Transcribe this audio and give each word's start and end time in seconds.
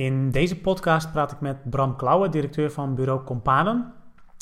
In 0.00 0.30
deze 0.30 0.60
podcast 0.60 1.12
praat 1.12 1.32
ik 1.32 1.40
met 1.40 1.70
Bram 1.70 1.96
Klauwe, 1.96 2.28
directeur 2.28 2.70
van 2.70 2.94
bureau 2.94 3.24
Companen. 3.24 3.92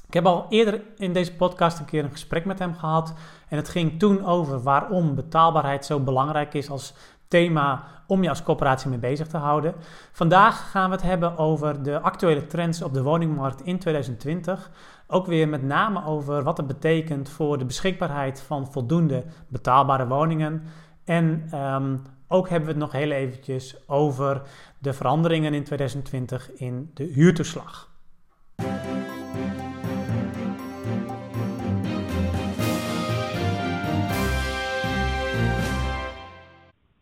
Ik 0.06 0.14
heb 0.14 0.26
al 0.26 0.46
eerder 0.48 0.82
in 0.96 1.12
deze 1.12 1.34
podcast 1.34 1.78
een 1.78 1.84
keer 1.84 2.04
een 2.04 2.10
gesprek 2.10 2.44
met 2.44 2.58
hem 2.58 2.74
gehad. 2.74 3.14
En 3.48 3.56
het 3.56 3.68
ging 3.68 3.98
toen 3.98 4.24
over 4.24 4.62
waarom 4.62 5.14
betaalbaarheid 5.14 5.84
zo 5.84 6.00
belangrijk 6.00 6.54
is 6.54 6.70
als 6.70 6.94
thema 7.28 7.84
om 8.06 8.22
je 8.22 8.28
als 8.28 8.42
coöperatie 8.42 8.90
mee 8.90 8.98
bezig 8.98 9.26
te 9.26 9.36
houden. 9.36 9.74
Vandaag 10.12 10.70
gaan 10.70 10.90
we 10.90 10.96
het 10.96 11.04
hebben 11.04 11.38
over 11.38 11.82
de 11.82 12.00
actuele 12.00 12.46
trends 12.46 12.82
op 12.82 12.94
de 12.94 13.02
woningmarkt 13.02 13.62
in 13.62 13.78
2020. 13.78 14.70
Ook 15.06 15.26
weer 15.26 15.48
met 15.48 15.62
name 15.62 16.04
over 16.04 16.42
wat 16.42 16.56
het 16.56 16.66
betekent 16.66 17.28
voor 17.28 17.58
de 17.58 17.64
beschikbaarheid 17.64 18.40
van 18.40 18.72
voldoende 18.72 19.24
betaalbare 19.48 20.06
woningen. 20.06 20.62
En 21.04 21.50
um, 21.54 22.02
ook 22.28 22.48
hebben 22.48 22.68
we 22.68 22.74
het 22.74 22.82
nog 22.82 22.92
heel 22.92 23.10
eventjes 23.10 23.88
over 23.88 24.42
de 24.80 24.92
veranderingen 24.92 25.54
in 25.54 25.64
2020 25.64 26.52
in 26.52 26.90
de 26.94 27.04
huurtoeslag. 27.04 27.88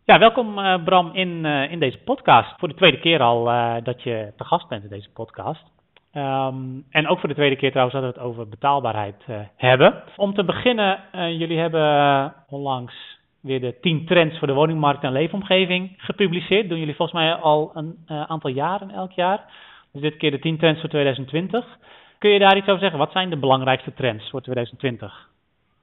Ja, 0.03 0.19
welkom 0.19 0.59
uh, 0.59 0.83
Bram 0.83 1.15
in, 1.15 1.45
uh, 1.45 1.71
in 1.71 1.79
deze 1.79 1.97
podcast. 1.97 2.59
Voor 2.59 2.67
de 2.67 2.75
tweede 2.75 2.99
keer 2.99 3.21
al 3.21 3.49
uh, 3.49 3.75
dat 3.83 4.03
je 4.03 4.33
te 4.37 4.43
gast 4.43 4.67
bent 4.67 4.83
in 4.83 4.89
deze 4.89 5.09
podcast. 5.09 5.63
Um, 6.13 6.85
en 6.89 7.07
ook 7.07 7.19
voor 7.19 7.29
de 7.29 7.35
tweede 7.35 7.55
keer 7.55 7.71
trouwens 7.71 7.99
dat 7.99 8.05
we 8.05 8.19
het 8.19 8.27
over 8.29 8.49
betaalbaarheid 8.49 9.25
hebben. 9.55 10.03
Om 10.15 10.33
te 10.33 10.43
beginnen, 10.43 10.99
jullie 11.11 11.59
hebben 11.59 12.33
onlangs 12.49 13.16
weer 13.47 13.61
de 13.61 13.79
10 13.81 14.05
trends 14.05 14.37
voor 14.37 14.47
de 14.47 14.53
woningmarkt 14.53 15.03
en 15.03 15.11
leefomgeving 15.11 15.93
gepubliceerd. 15.97 16.69
Doen 16.69 16.79
jullie 16.79 16.95
volgens 16.95 17.19
mij 17.19 17.33
al 17.33 17.71
een 17.73 17.95
uh, 18.11 18.23
aantal 18.23 18.49
jaren 18.49 18.91
elk 18.91 19.11
jaar. 19.11 19.45
Dus 19.91 20.01
dit 20.01 20.17
keer 20.17 20.31
de 20.31 20.39
10 20.39 20.57
trends 20.57 20.79
voor 20.79 20.89
2020. 20.89 21.77
Kun 22.17 22.29
je 22.29 22.39
daar 22.39 22.57
iets 22.57 22.67
over 22.67 22.79
zeggen? 22.79 22.99
Wat 22.99 23.11
zijn 23.11 23.29
de 23.29 23.37
belangrijkste 23.37 23.93
trends 23.93 24.29
voor 24.29 24.41
2020? 24.41 25.29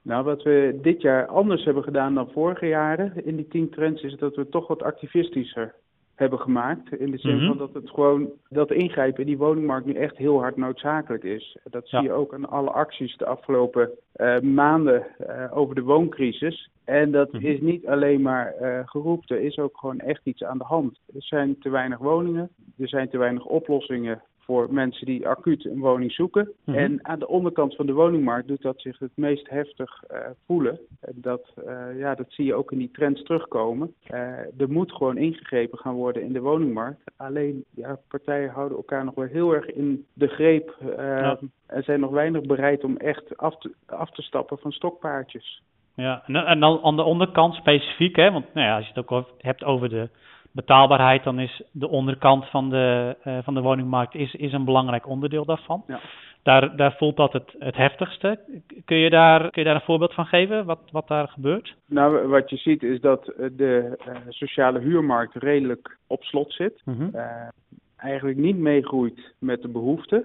Nou, 0.03 0.25
wat 0.25 0.43
we 0.43 0.79
dit 0.83 1.03
jaar 1.03 1.27
anders 1.27 1.65
hebben 1.65 1.83
gedaan 1.83 2.15
dan 2.15 2.31
vorige 2.33 2.67
jaren 2.67 3.25
in 3.25 3.37
die 3.37 3.49
10 3.49 3.71
trends 3.71 4.03
is 4.03 4.17
dat 4.17 4.37
we 4.37 4.49
toch 4.49 4.67
wat 4.67 4.83
activistischer 4.83 5.75
hebben 6.15 6.39
gemaakt. 6.39 6.93
In 6.93 7.11
de 7.11 7.19
zin 7.19 7.37
mhm. 7.37 7.47
van 7.47 7.59
dat 7.59 7.75
het 7.75 7.91
gewoon 7.91 8.29
dat 8.49 8.71
ingrijpen 8.71 9.21
in 9.21 9.27
die 9.27 9.39
woningmarkt 9.39 9.87
nu 9.87 9.93
echt 9.93 10.17
heel 10.17 10.41
hard 10.41 10.57
noodzakelijk 10.57 11.25
is. 11.25 11.57
Dat 11.71 11.89
zie 11.89 12.03
je 12.03 12.13
ook 12.13 12.35
aan 12.35 12.49
alle 12.49 12.71
acties 12.71 13.17
de 13.17 13.27
afgelopen 13.27 13.91
uh, 14.17 14.41
maanden 14.41 15.07
uh, 15.21 15.57
over 15.57 15.75
de 15.75 15.83
wooncrisis. 15.83 16.71
En 16.85 17.11
dat 17.11 17.33
mhm. 17.33 17.47
is 17.47 17.61
niet 17.61 17.87
alleen 17.87 18.23
maar 18.23 18.55
uh, 18.61 18.81
geroepen, 18.85 19.37
er 19.37 19.43
is 19.43 19.59
ook 19.59 19.77
gewoon 19.77 20.01
echt 20.01 20.21
iets 20.25 20.45
aan 20.45 20.59
de 20.59 20.65
hand. 20.65 20.99
Er 21.15 21.23
zijn 21.23 21.59
te 21.59 21.71
weinig 21.71 21.99
woningen, 21.99 22.51
er 22.79 22.89
zijn 22.89 23.09
te 23.09 23.19
weinig 23.19 23.45
oplossingen 23.45 24.23
voor 24.45 24.73
mensen 24.73 25.07
die 25.07 25.29
acuut 25.29 25.65
een 25.65 25.79
woning 25.79 26.13
zoeken. 26.13 26.53
Mhm. 26.65 26.79
En 26.79 26.99
aan 27.03 27.19
de 27.19 27.29
onderkant 27.29 27.77
van 27.77 27.87
de 27.87 27.93
woningmarkt 27.93 28.49
doet 28.49 28.63
dat 28.63 28.81
zich 28.81 28.99
het 28.99 29.11
meest 29.15 29.49
heftig 29.49 30.03
uh, 30.13 30.19
voelen. 30.47 30.79
En 31.01 31.15
dat, 31.15 31.53
uh, 31.67 31.99
ja, 31.99 32.15
dat 32.15 32.27
zie 32.29 32.45
je 32.45 32.55
ook 32.55 32.73
in 32.73 32.79
die 32.79 32.91
trends 32.91 33.23
terugkomen. 33.23 33.95
Uh, 34.11 34.19
er 34.61 34.71
moet 34.71 34.93
gewoon 34.93 35.17
ingegrepen 35.17 35.79
gaan 35.79 35.95
worden 35.95 36.23
in 36.23 36.33
de 36.33 36.41
woningmarkt. 36.41 37.01
Alleen, 37.17 37.65
ja, 37.71 37.99
partijen 38.09 38.51
houden 38.51 38.77
elkaar 38.77 39.05
nog 39.05 39.15
wel 39.15 39.27
heel 39.27 39.55
erg 39.55 39.67
in 39.67 40.07
de 40.13 40.29
greep. 40.29 40.77
Ja. 40.97 41.39
En 41.67 41.83
zijn 41.83 42.01
nog 42.01 42.11
weinig 42.11 42.43
bereid 42.43 42.85
om 42.85 42.97
echt 42.97 43.37
af 43.37 43.59
te, 43.59 43.73
af 43.87 44.11
te 44.11 44.23
stappen 44.23 44.59
van 44.59 44.73
stokpaardjes. 44.73 45.63
Ja, 45.97 46.23
en 46.27 46.61
dan 46.61 46.83
aan 46.83 46.97
de 46.97 47.03
onderkant 47.03 47.55
specifiek, 47.55 48.17
hè, 48.17 48.31
want 48.31 48.55
nou 48.55 48.67
ja, 48.67 48.77
als 48.77 48.87
je 48.87 48.93
het 48.95 49.11
ook 49.11 49.27
hebt 49.39 49.65
over 49.65 49.89
de 49.89 50.09
betaalbaarheid, 50.55 51.25
dan 51.25 51.39
is 51.39 51.63
de 51.71 51.89
onderkant 51.89 52.51
van 52.51 52.71
de, 52.71 53.17
uh, 53.25 53.39
van 53.43 53.55
de 53.55 53.61
woningmarkt 53.61 54.15
is, 54.15 54.35
is 54.35 54.53
een 54.53 54.65
belangrijk 54.65 55.09
onderdeel 55.09 55.45
daarvan. 55.45 55.85
Ja. 55.87 56.01
Daar, 56.43 56.77
daar 56.77 56.95
voelt 56.99 57.17
dat 57.17 57.33
het, 57.33 57.55
het 57.59 57.77
heftigste. 57.77 58.39
Kun 58.85 58.97
je, 58.97 59.11
daar, 59.11 59.51
kun 59.51 59.63
je 59.63 59.69
daar 59.69 59.75
een 59.75 59.87
voorbeeld 59.87 60.15
van 60.15 60.27
geven, 60.27 60.65
wat, 60.65 60.79
wat 60.93 61.09
daar 61.09 61.29
gebeurt? 61.29 61.77
Nou, 61.87 62.27
wat 62.29 62.51
je 62.51 62.57
ziet 62.57 62.83
is 62.83 63.01
dat 63.01 63.25
de 63.37 63.99
uh, 64.09 64.15
sociale 64.29 64.79
huurmarkt 64.79 65.35
redelijk 65.35 65.97
op 66.07 66.25
slot 66.25 66.53
zit. 66.53 66.83
Mm 66.85 66.95
-hmm. 66.95 67.11
uh, 67.15 67.49
eigenlijk 67.97 68.39
niet 68.39 68.57
meegroeit 68.57 69.35
met 69.39 69.63
de 69.63 69.69
behoeften. 69.69 70.25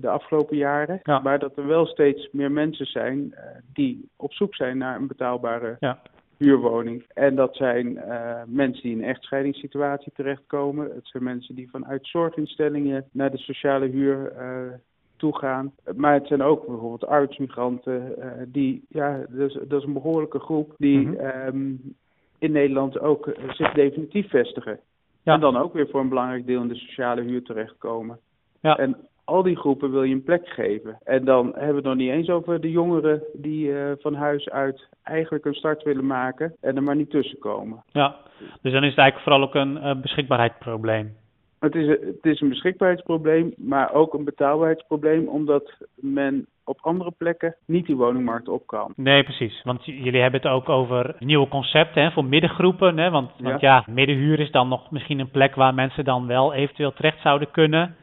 de 0.00 0.08
afgelopen 0.08 0.56
jaren. 0.56 1.00
Ja. 1.02 1.18
Maar 1.18 1.38
dat 1.38 1.56
er 1.56 1.66
wel 1.66 1.86
steeds 1.86 2.28
meer 2.32 2.52
mensen 2.52 2.86
zijn 2.86 3.34
die 3.72 4.08
op 4.16 4.32
zoek 4.32 4.54
zijn 4.54 4.78
naar 4.78 4.96
een 4.96 5.06
betaalbare 5.06 5.76
ja 5.80 6.00
huurwoning. 6.40 7.04
En 7.14 7.34
dat 7.34 7.56
zijn 7.56 7.86
uh, 7.86 8.42
mensen 8.46 8.82
die 8.82 8.92
in 8.92 8.98
een 8.98 9.08
echtscheidingssituatie 9.08 10.12
terechtkomen. 10.14 10.84
Het 10.94 11.06
zijn 11.06 11.22
mensen 11.22 11.54
die 11.54 11.70
vanuit 11.70 12.06
zorginstellingen 12.06 13.04
naar 13.12 13.30
de 13.30 13.38
sociale 13.38 13.86
huur 13.86 14.32
uh, 14.32 14.72
toegaan. 15.16 15.72
Maar 15.96 16.14
het 16.14 16.26
zijn 16.26 16.42
ook 16.42 16.66
bijvoorbeeld 16.66 17.06
arbeidsmigranten. 17.06 18.14
Uh, 18.18 18.24
die, 18.46 18.84
ja, 18.88 19.26
dat 19.28 19.50
is, 19.50 19.58
dat 19.68 19.80
is 19.80 19.86
een 19.86 19.92
behoorlijke 19.92 20.38
groep 20.38 20.74
die 20.78 20.98
mm 20.98 21.16
-hmm. 21.16 21.46
um, 21.46 21.94
in 22.38 22.52
Nederland 22.52 23.00
ook 23.00 23.34
zich 23.48 23.72
definitief 23.72 24.28
vestigen. 24.28 24.80
Ja. 25.22 25.34
En 25.34 25.40
dan 25.40 25.56
ook 25.56 25.72
weer 25.72 25.88
voor 25.88 26.00
een 26.00 26.08
belangrijk 26.08 26.46
deel 26.46 26.62
in 26.62 26.68
de 26.68 26.74
sociale 26.74 27.22
huur 27.22 27.42
terechtkomen. 27.42 28.18
Ja. 28.60 28.76
En 28.76 28.96
al 29.30 29.42
die 29.42 29.56
groepen 29.56 29.90
wil 29.90 30.02
je 30.02 30.14
een 30.14 30.22
plek 30.22 30.48
geven. 30.48 30.98
En 31.04 31.24
dan 31.24 31.46
hebben 31.46 31.68
we 31.68 31.74
het 31.74 31.84
nog 31.84 31.94
niet 31.94 32.10
eens 32.10 32.28
over 32.28 32.60
de 32.60 32.70
jongeren 32.70 33.22
die 33.32 33.68
uh, 33.68 33.92
van 33.98 34.14
huis 34.14 34.48
uit 34.50 34.88
eigenlijk 35.02 35.44
een 35.44 35.54
start 35.54 35.82
willen 35.82 36.06
maken 36.06 36.54
en 36.60 36.76
er 36.76 36.82
maar 36.82 36.96
niet 36.96 37.10
tussenkomen. 37.10 37.82
Ja, 37.92 38.16
dus 38.62 38.72
dan 38.72 38.84
is 38.84 38.94
het 38.94 38.98
eigenlijk 38.98 39.20
vooral 39.20 39.42
ook 39.42 39.54
een 39.54 39.76
uh, 39.76 40.00
beschikbaarheidsprobleem. 40.00 41.16
Het 41.60 41.74
is, 41.74 41.86
het 41.86 42.24
is 42.24 42.40
een 42.40 42.48
beschikbaarheidsprobleem, 42.48 43.52
maar 43.56 43.92
ook 43.92 44.14
een 44.14 44.24
betaalbaarheidsprobleem, 44.24 45.28
omdat 45.28 45.72
men 45.94 46.46
op 46.64 46.78
andere 46.80 47.12
plekken 47.18 47.56
niet 47.66 47.86
die 47.86 47.96
woningmarkt 47.96 48.48
op 48.48 48.66
kan. 48.66 48.92
Nee, 48.96 49.22
precies. 49.22 49.62
Want 49.62 49.84
jullie 49.84 50.20
hebben 50.20 50.40
het 50.40 50.50
ook 50.50 50.68
over 50.68 51.14
nieuwe 51.18 51.48
concepten 51.48 52.02
hè, 52.02 52.10
voor 52.10 52.24
middengroepen. 52.24 52.98
Hè? 52.98 53.10
Want, 53.10 53.30
want 53.38 53.60
ja, 53.60 53.84
middenhuur 53.86 54.40
is 54.40 54.50
dan 54.50 54.68
nog 54.68 54.90
misschien 54.90 55.18
een 55.18 55.30
plek 55.30 55.54
waar 55.54 55.74
mensen 55.74 56.04
dan 56.04 56.26
wel 56.26 56.54
eventueel 56.54 56.92
terecht 56.92 57.20
zouden 57.20 57.50
kunnen. 57.50 57.96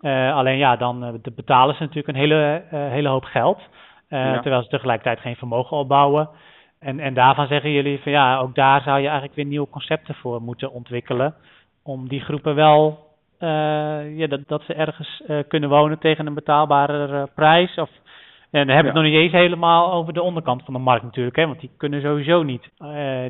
Uh, 0.00 0.36
alleen 0.36 0.56
ja, 0.56 0.76
dan 0.76 1.04
uh, 1.04 1.32
betalen 1.34 1.74
ze 1.74 1.82
natuurlijk 1.82 2.08
een 2.08 2.20
hele, 2.20 2.62
uh, 2.64 2.70
hele 2.70 3.08
hoop 3.08 3.24
geld. 3.24 3.60
Ja. 4.08 4.40
Terwijl 4.40 4.62
ze 4.62 4.68
tegelijkertijd 4.68 5.20
geen 5.20 5.36
vermogen 5.36 5.76
opbouwen. 5.76 6.28
En, 6.80 7.00
en 7.00 7.14
daarvan 7.14 7.46
zeggen 7.46 7.70
jullie 7.70 8.00
van 8.02 8.12
ja, 8.12 8.38
ook 8.38 8.54
daar 8.54 8.82
zou 8.82 8.98
je 8.98 9.04
eigenlijk 9.04 9.34
weer 9.34 9.44
nieuwe 9.44 9.68
concepten 9.68 10.14
voor 10.14 10.42
moeten 10.42 10.72
ontwikkelen. 10.72 11.34
Om 11.82 12.08
die 12.08 12.20
groepen 12.20 12.54
wel, 12.54 12.98
ja, 13.38 14.26
dat, 14.26 14.40
dat 14.46 14.62
ze 14.62 14.74
ergens 14.74 15.22
kunnen 15.48 15.68
wonen 15.68 15.98
tegen 15.98 16.26
een 16.26 16.34
betaalbare 16.34 17.28
prijs. 17.34 17.74
Of, 17.78 17.90
en 18.50 18.66
dan 18.66 18.74
hebben 18.74 18.92
we 18.92 18.98
het 18.98 19.08
nog 19.08 19.12
niet 19.12 19.22
eens 19.22 19.32
helemaal 19.32 19.92
over 19.92 20.12
de 20.12 20.22
onderkant 20.22 20.62
van 20.64 20.74
de 20.74 20.80
markt 20.80 21.04
natuurlijk. 21.04 21.36
Hè, 21.36 21.46
want 21.46 21.60
die 21.60 21.70
kunnen 21.76 22.00
sowieso 22.00 22.42
niet 22.42 22.70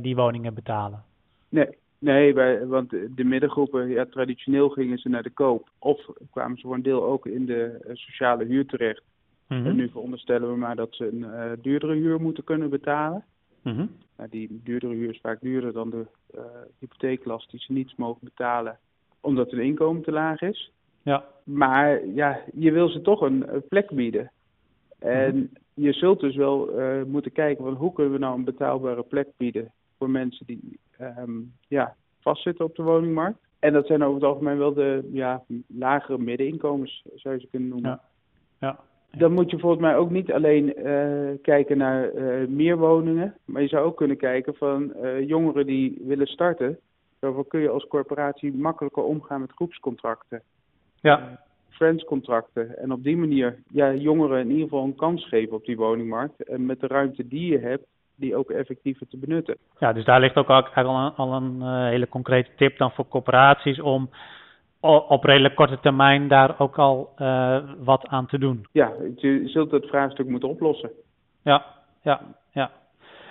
die 0.03 0.17
woningen 0.17 0.55
betalen. 0.55 1.03
Nee, 1.51 1.69
Nee, 2.05 2.35
wij, 2.35 2.67
want 2.67 2.91
de 2.91 3.25
middengroepen, 3.25 3.89
ja, 3.89 4.05
traditioneel 4.05 4.69
gingen 4.69 4.99
ze 4.99 5.09
naar 5.09 5.23
de 5.23 5.31
koop. 5.31 5.69
Of 5.79 6.07
kwamen 6.31 6.57
ze 6.57 6.63
voor 6.63 6.75
een 6.75 6.83
deel 6.83 7.05
ook 7.05 7.27
in 7.27 7.47
de 7.47 7.81
uh, 7.87 7.95
sociale 7.95 8.45
huur 8.45 8.67
terecht. 8.67 9.03
Mm 9.49 9.57
-hmm. 9.57 9.67
En 9.67 9.77
nu 9.77 9.89
veronderstellen 9.89 10.51
we 10.51 10.57
maar 10.57 10.77
dat 10.77 10.95
ze 10.95 11.07
een 11.07 11.19
uh, 11.19 11.53
duurdere 11.63 11.95
huur 11.95 12.21
moeten 12.21 12.45
kunnen 12.45 12.71
betalen. 12.71 13.25
Mm 13.63 13.73
-hmm. 13.73 13.91
nou, 14.17 14.31
die 14.31 14.61
duurdere 14.65 14.95
huur 14.95 15.11
is 15.11 15.21
vaak 15.21 15.41
duurder 15.41 15.73
dan 15.73 15.91
de 15.91 16.07
uh, 16.35 16.41
hypotheeklast 16.79 17.51
die 17.51 17.61
ze 17.61 17.73
niet 17.73 17.97
mogen 17.97 18.21
betalen, 18.25 18.79
omdat 19.21 19.51
hun 19.51 19.61
inkomen 19.61 20.03
te 20.03 20.13
laag 20.13 20.41
is. 20.41 20.73
Ja. 21.03 21.25
Maar 21.45 22.07
ja, 22.07 22.41
je 22.55 22.73
wil 22.73 22.89
ze 22.89 23.01
toch 23.01 23.21
een, 23.21 23.55
een 23.55 23.69
plek 23.69 23.91
bieden. 23.91 24.31
En 24.99 25.35
mm 25.35 25.41
-hmm. 25.41 25.85
je 25.85 25.93
zult 25.93 26.21
dus 26.21 26.37
wel 26.37 26.71
moeten 27.07 27.33
kijken 27.33 27.65
van 27.65 27.75
hoe 27.75 27.93
kunnen 27.93 28.13
we 28.13 28.19
nou 28.19 28.39
een 28.39 28.45
betaalbare 28.45 29.03
plek 29.03 29.29
bieden 29.37 29.73
voor 29.99 30.11
mensen 30.11 30.47
die 30.47 30.79
um, 31.01 31.53
ja, 31.69 31.95
vastzitten 32.21 32.65
op 32.65 32.77
de 32.77 32.83
woningmarkt. 32.83 33.39
En 33.59 33.73
dat 33.73 33.87
zijn 33.87 34.03
over 34.03 34.15
het 34.15 34.25
algemeen 34.25 34.59
wel 34.59 34.75
de 34.75 35.09
ja, 35.13 35.43
lagere 35.67 36.19
middeninkomens, 36.19 37.05
zou 37.15 37.35
je 37.35 37.41
ze 37.41 37.49
kunnen 37.51 37.69
noemen. 37.69 37.91
Ja. 37.91 38.01
ja. 38.59 38.79
Dan 39.19 39.33
moet 39.33 39.51
je 39.51 39.59
volgens 39.59 39.81
mij 39.81 39.97
ook 39.97 40.11
niet 40.11 40.33
alleen 40.33 40.87
uh, 40.87 41.31
kijken 41.43 41.79
naar 41.79 42.13
uh, 42.13 42.49
meer 42.49 42.77
woningen, 42.77 43.35
maar 43.45 43.63
je 43.63 43.69
zou 43.69 43.85
ook 43.85 43.97
kunnen 43.97 44.17
kijken 44.17 44.55
van 44.55 44.93
uh, 45.03 45.29
jongeren 45.29 45.67
die 45.67 46.03
willen 46.05 46.27
starten. 46.27 46.79
Daarvoor 47.19 47.47
kun 47.47 47.61
je 47.61 47.69
als 47.69 47.87
corporatie 47.87 48.55
makkelijker 48.55 49.03
omgaan 49.03 49.41
met 49.41 49.53
groepscontracten. 49.53 50.43
Ja. 51.01 51.43
Friendscontracten. 51.69 52.79
En 52.79 52.93
op 52.93 53.03
die 53.03 53.17
manier 53.17 53.63
ja, 53.71 53.93
jongeren 53.93 54.41
in 54.41 54.51
ieder 54.51 54.63
geval 54.63 54.85
een 54.85 54.95
kans 54.95 55.29
geven 55.29 55.57
op 55.57 55.65
die 55.65 55.77
woningmarkt. 55.77 56.43
En 56.43 56.67
met 56.67 56.81
de 56.81 56.87
ruimte 56.87 57.29
die 57.29 57.53
je 57.53 57.59
hebt, 57.59 57.87
die 58.17 58.37
ook 58.37 58.51
effectiever 58.51 59.09
te 59.09 59.19
benutten. 59.19 59.57
Ja, 59.79 59.93
dus 59.93 60.05
daar 60.05 60.21
ligt 60.21 60.37
ook 60.37 60.49
al, 60.49 60.67
al 60.75 60.97
een, 60.97 61.15
al 61.15 61.33
een 61.33 61.57
uh, 61.61 61.85
hele 61.85 62.09
concrete 62.09 62.51
tip 62.57 62.79
dan 62.79 62.91
voor 62.91 63.09
corporaties 63.09 63.81
om 63.81 64.11
op 65.09 65.25
redelijk 65.25 65.55
korte 65.55 65.81
termijn 65.81 66.29
daar 66.29 66.55
ook 66.59 66.79
al 66.79 67.13
uh, 67.19 67.59
wat 67.79 68.07
aan 68.07 68.27
te 68.27 68.39
doen. 68.39 68.67
Ja, 68.73 68.93
je 69.17 69.43
zult 69.49 69.71
het 69.71 69.87
vraagstuk 69.87 70.29
moeten 70.29 70.49
oplossen. 70.49 70.91
Ja, 71.43 71.65
ja, 72.03 72.21
ja. 72.53 72.71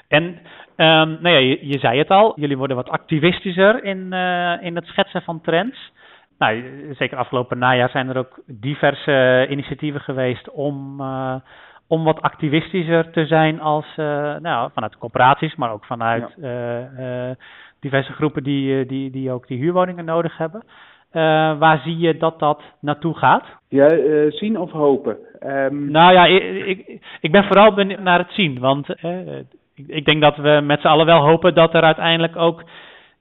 En 0.08 0.24
um, 0.24 1.18
nou 1.22 1.30
ja, 1.30 1.38
je, 1.38 1.68
je, 1.68 1.80
zei 1.80 1.98
het 1.98 2.10
al, 2.10 2.40
jullie 2.40 2.58
worden 2.58 2.76
wat 2.76 2.90
activistischer 2.90 3.84
in, 3.84 4.08
uh, 4.14 4.54
in 4.62 4.76
het 4.76 4.86
schetsen 4.86 5.22
van 5.22 5.42
trends. 5.42 5.92
nou, 6.38 6.64
zeker 6.94 7.18
afgelopen 7.18 7.58
najaar 7.58 7.90
zijn 7.90 8.10
er 8.10 8.18
ook 8.18 8.42
diverse 8.46 9.48
initiatieven 9.50 10.02
geweest 10.02 10.50
om, 10.50 11.02
om 11.88 12.04
wat 12.04 12.22
activistischer 12.22 13.12
te 13.12 13.26
zijn 13.26 13.62
als 13.62 13.86
nou, 14.42 14.70
vanuit 14.74 14.92
de 14.92 14.98
corporaties, 14.98 15.56
maar 15.56 15.72
ook 15.72 15.86
vanuit 15.86 16.36
diverse 17.80 18.14
groepen 18.14 18.44
die, 18.44 18.86
die, 18.86 19.12
die 19.12 19.32
ook 19.32 19.48
die 19.48 19.58
huurwoningen 19.58 20.06
nodig 20.06 20.38
hebben. 20.38 20.64
waar 21.60 21.82
zie 21.84 21.98
je 21.98 22.18
dat 22.18 22.40
dat 22.40 22.62
naartoe 22.80 23.18
gaat? 23.18 23.44
Ja, 23.70 23.90
zien 24.30 24.58
of 24.58 24.72
hopen? 24.72 25.18
Um... 25.46 25.92
Nou 25.92 26.14
ja, 26.14 26.26
ik, 26.26 26.66
ik, 26.66 27.02
ik, 27.20 27.32
ben 27.32 27.44
vooral 27.44 27.74
benieuwd 27.74 28.00
naar 28.00 28.20
het 28.20 28.32
zien. 28.32 28.60
Want 28.60 28.90
ik, 29.76 29.88
ik, 29.88 30.06
denk 30.06 30.22
dat 30.22 30.36
we 30.36 30.62
met 30.64 30.82
z'n 30.82 30.88
allen 30.88 31.06
wel 31.06 31.22
hopen 31.22 31.56
dat 31.56 31.74
er 31.74 31.84
uiteindelijk 31.84 32.36
ook 32.36 32.64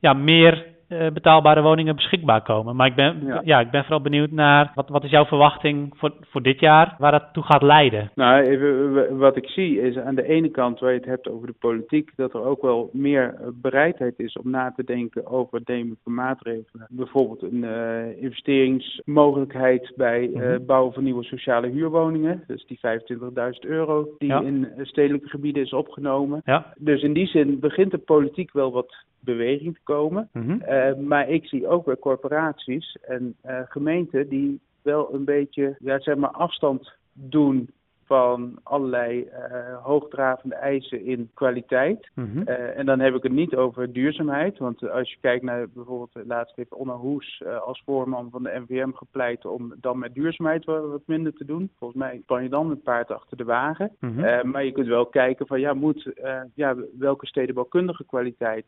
ja, 0.01 0.13
meer 0.13 0.72
betaalbare 1.13 1.63
woningen 1.63 1.97
beschikbaar 1.97 2.43
komen. 2.43 2.77
Maar 2.77 2.87
ik 2.87 2.95
ben, 2.95 3.41
ja. 3.45 3.61
ik 3.61 3.71
ben 3.71 3.83
vooral 3.83 4.01
benieuwd 4.01 4.31
naar 4.31 4.73
wat, 4.75 4.89
wat 4.89 5.05
is 5.05 5.11
jouw 5.11 5.25
verwachting 5.25 5.93
voor, 5.97 6.13
voor 6.21 6.43
dit 6.43 6.61
jaar, 6.61 6.95
waar 6.99 7.13
dat 7.13 7.29
toe 7.33 7.43
gaat 7.43 7.63
leiden? 7.63 8.11
Nou, 8.15 8.43
even, 8.43 9.19
wat 9.19 9.37
ik 9.37 9.49
zie 9.49 9.81
is 9.81 9.97
aan 9.99 10.15
de 10.15 10.29
ene 10.29 10.49
kant, 10.49 10.81
waar 10.81 10.93
je 10.93 10.99
het 10.99 11.09
hebt 11.09 11.29
over 11.29 11.47
de 11.47 11.55
politiek, 11.59 12.13
dat 12.17 12.35
er 12.35 12.45
ook 12.45 12.63
wel 12.63 12.91
meer 12.93 13.35
bereidheid 13.55 14.19
is 14.19 14.37
om 14.37 14.51
na 14.51 14.73
te 14.77 14.85
denken 14.85 15.27
over 15.27 15.65
degelijke 15.65 16.11
maatregelen. 16.11 16.87
Bijvoorbeeld 16.89 17.43
een 17.43 17.63
uh, 17.63 18.23
investeringsmogelijkheid 18.23 19.93
bij 19.97 20.29
uh, 20.29 20.57
bouwen 20.67 20.93
van 20.93 21.05
nieuwe 21.05 21.25
sociale 21.25 21.69
huurwoningen. 21.69 22.45
Dus 22.47 22.67
die 22.67 22.81
25.000 22.87 23.69
euro 23.69 24.09
die 24.19 24.45
in 24.45 24.69
stedelijke 24.83 25.29
gebieden 25.29 25.63
is 25.63 25.73
opgenomen. 25.73 26.41
Ja. 26.45 26.73
Dus 26.79 27.03
in 27.03 27.13
die 27.13 27.27
zin 27.27 27.61
begint 27.61 27.91
de 27.91 27.99
politiek 27.99 28.53
wel 28.53 28.73
wat 28.73 28.95
beweging 29.25 29.75
te 29.75 29.81
komen. 29.85 30.29
Uh, 30.33 30.82
maar 30.91 31.29
ik 31.29 31.47
zie 31.47 31.69
ook 31.69 31.85
bij 31.85 31.97
corporaties 31.97 32.97
en 33.01 33.37
uh, 33.47 33.61
gemeenten 33.65 34.29
die 34.29 34.61
wel 34.83 35.15
een 35.15 35.25
beetje 35.25 35.77
ja, 35.79 36.01
zeg 36.01 36.17
maar 36.17 36.31
afstand 36.31 36.93
doen 37.13 37.71
van 38.13 38.59
allerlei 38.63 39.21
uh, 39.21 39.77
hoogdravende 39.83 40.55
eisen 40.55 41.05
in 41.05 41.31
kwaliteit. 41.35 42.11
Mm 42.15 42.31
-hmm. 42.33 42.49
uh, 42.49 42.79
en 42.79 42.87
dan 42.87 43.01
heb 43.01 43.15
ik 43.15 43.23
het 43.23 43.33
niet 43.33 43.57
over 43.57 43.93
duurzaamheid. 43.93 44.59
Want 44.59 44.91
als 44.91 45.11
je 45.11 45.17
kijkt 45.21 45.45
naar 45.45 45.69
bijvoorbeeld, 45.69 46.27
laatst 46.27 46.57
heeft 46.57 46.75
Onno 46.75 46.97
Hoes 46.97 47.43
als 47.65 47.83
voorman 47.85 48.31
van 48.31 48.43
de 48.43 48.63
NVM 48.67 48.93
gepleit 48.93 49.45
om 49.45 49.75
dan 49.81 49.99
met 49.99 50.15
duurzaamheid 50.15 50.65
wat, 50.65 51.03
minder 51.07 51.33
te 51.33 51.45
doen. 51.45 51.71
Volgens 51.79 52.01
mij 52.01 52.21
span 52.23 52.43
je 52.43 52.49
dan 52.49 52.71
het 52.71 52.83
paard 52.83 53.11
achter 53.11 53.37
de 53.37 53.45
wagen. 53.45 53.97
Mm 54.01 54.15
-hmm. 54.17 54.51
maar 54.51 54.65
je 54.65 54.73
kunt 54.73 54.87
wel 54.87 55.07
kijken 55.07 55.47
van 55.47 55.61
ja, 55.61 55.75
moet, 55.75 56.11
ja 56.55 56.77
welke 56.99 57.27
stedenbouwkundige 57.27 58.05
kwaliteit, 58.05 58.67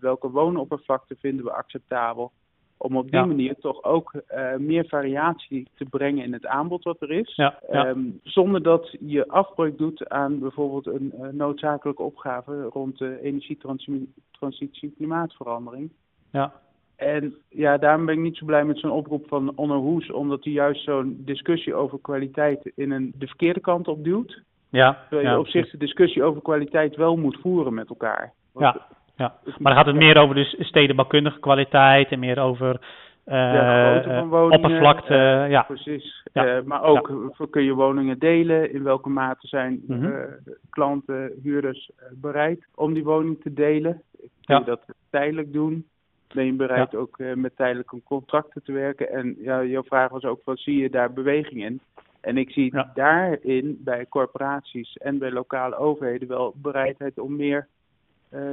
welke 0.00 0.30
woonoppervlakte 0.30 1.16
vinden 1.18 1.44
we 1.44 1.52
acceptabel 1.52 2.32
om 2.82 2.96
op 2.96 3.10
die 3.10 3.24
manier 3.24 3.54
toch 3.58 3.84
ook 3.84 4.12
uh, 4.14 4.56
meer 4.56 4.84
variatie 4.84 5.68
te 5.74 5.84
brengen 5.84 6.24
in 6.24 6.32
het 6.32 6.46
aanbod 6.46 6.84
wat 6.84 7.00
er 7.00 7.10
is. 7.10 7.34
Ja. 7.34 7.58
Um, 7.70 8.20
zonder 8.22 8.62
dat 8.62 8.96
je 9.00 9.28
afbreuk 9.28 9.78
doet 9.78 10.08
aan 10.08 10.38
bijvoorbeeld 10.38 10.86
een 10.86 11.12
uh, 11.20 11.28
noodzakelijke 11.28 12.02
opgave 12.02 12.62
rond 12.62 12.98
de 12.98 13.20
energietransitie 13.22 14.92
klimaatverandering. 14.96 15.90
Ja. 16.32 16.52
En 16.96 17.34
ja, 17.48 17.78
daarom 17.78 18.06
ben 18.06 18.14
ik 18.14 18.20
niet 18.20 18.36
zo 18.36 18.44
blij 18.44 18.64
met 18.64 18.78
zo'n 18.78 18.90
oproep 18.90 19.28
van 19.28 19.52
Onno 19.56 19.80
Hoes, 19.80 20.10
omdat 20.10 20.44
hij 20.44 20.52
juist 20.52 20.84
zo'n 20.84 21.22
discussie 21.24 21.74
over 21.74 21.98
kwaliteit 22.00 22.72
in 22.74 22.90
een, 22.90 23.12
de 23.18 23.26
verkeerde 23.26 23.60
kant 23.60 23.88
op 23.88 24.04
duwt. 24.04 24.42
Ja, 24.70 24.92
Terwijl 24.92 25.22
je 25.22 25.34
ja, 25.34 25.38
op 25.38 25.48
zich 25.48 25.70
de 25.70 25.78
discussie 25.78 26.22
over 26.22 26.42
kwaliteit 26.42 26.96
wel 26.96 27.16
moet 27.16 27.38
voeren 27.42 27.74
met 27.74 27.88
elkaar. 27.88 28.32
Want 28.52 28.74
ja. 28.74 28.86
Ja, 29.20 29.34
maar 29.44 29.74
dan 29.74 29.82
gaat 29.82 29.86
het 29.86 29.96
meer 29.96 30.16
over 30.16 30.34
de 30.34 30.56
stedenbouwkundige 30.58 31.40
kwaliteit 31.40 32.10
en 32.10 32.18
meer 32.18 32.38
over 32.38 32.80
uh, 33.26 34.04
van 34.04 34.28
woningen, 34.28 34.56
oppervlakte. 34.56 35.14
Uh, 35.14 35.50
ja, 35.50 35.62
precies. 35.62 36.22
Ja. 36.32 36.56
Uh, 36.56 36.62
maar 36.62 36.82
ook 36.82 37.32
kun 37.50 37.62
je 37.62 37.74
woningen 37.74 38.18
delen. 38.18 38.72
In 38.72 38.82
welke 38.82 39.08
mate 39.08 39.46
zijn 39.46 39.82
mm 39.86 40.02
-hmm. 40.02 40.24
klanten, 40.70 41.32
huurders 41.42 41.90
bereid 42.12 42.66
om 42.74 42.94
die 42.94 43.04
woning 43.04 43.42
te 43.42 43.52
delen? 43.52 44.02
Kun 44.44 44.58
je 44.58 44.64
dat 44.64 44.80
tijdelijk 45.10 45.52
doen? 45.52 45.86
Ben 46.34 46.44
je 46.44 46.52
bereid 46.52 46.94
ook 46.94 47.18
met 47.34 47.56
tijdelijke 47.56 48.02
contracten 48.04 48.62
te 48.62 48.72
werken? 48.72 49.10
En 49.10 49.36
ja, 49.38 49.64
jouw 49.64 49.82
vraag 49.82 50.10
was 50.10 50.24
ook, 50.24 50.40
wat 50.44 50.58
zie 50.58 50.76
je 50.76 50.90
daar 50.90 51.12
beweging 51.12 51.64
in? 51.64 51.80
En 52.20 52.36
ik 52.36 52.50
zie 52.50 52.74
daarin 52.94 53.80
bij 53.84 54.06
corporaties 54.08 54.96
en 54.96 55.18
bij 55.18 55.30
lokale 55.30 55.76
overheden 55.76 56.28
wel 56.28 56.54
bereidheid 56.56 57.18
om 57.18 57.36
meer 57.36 57.58
uh, 57.58 57.79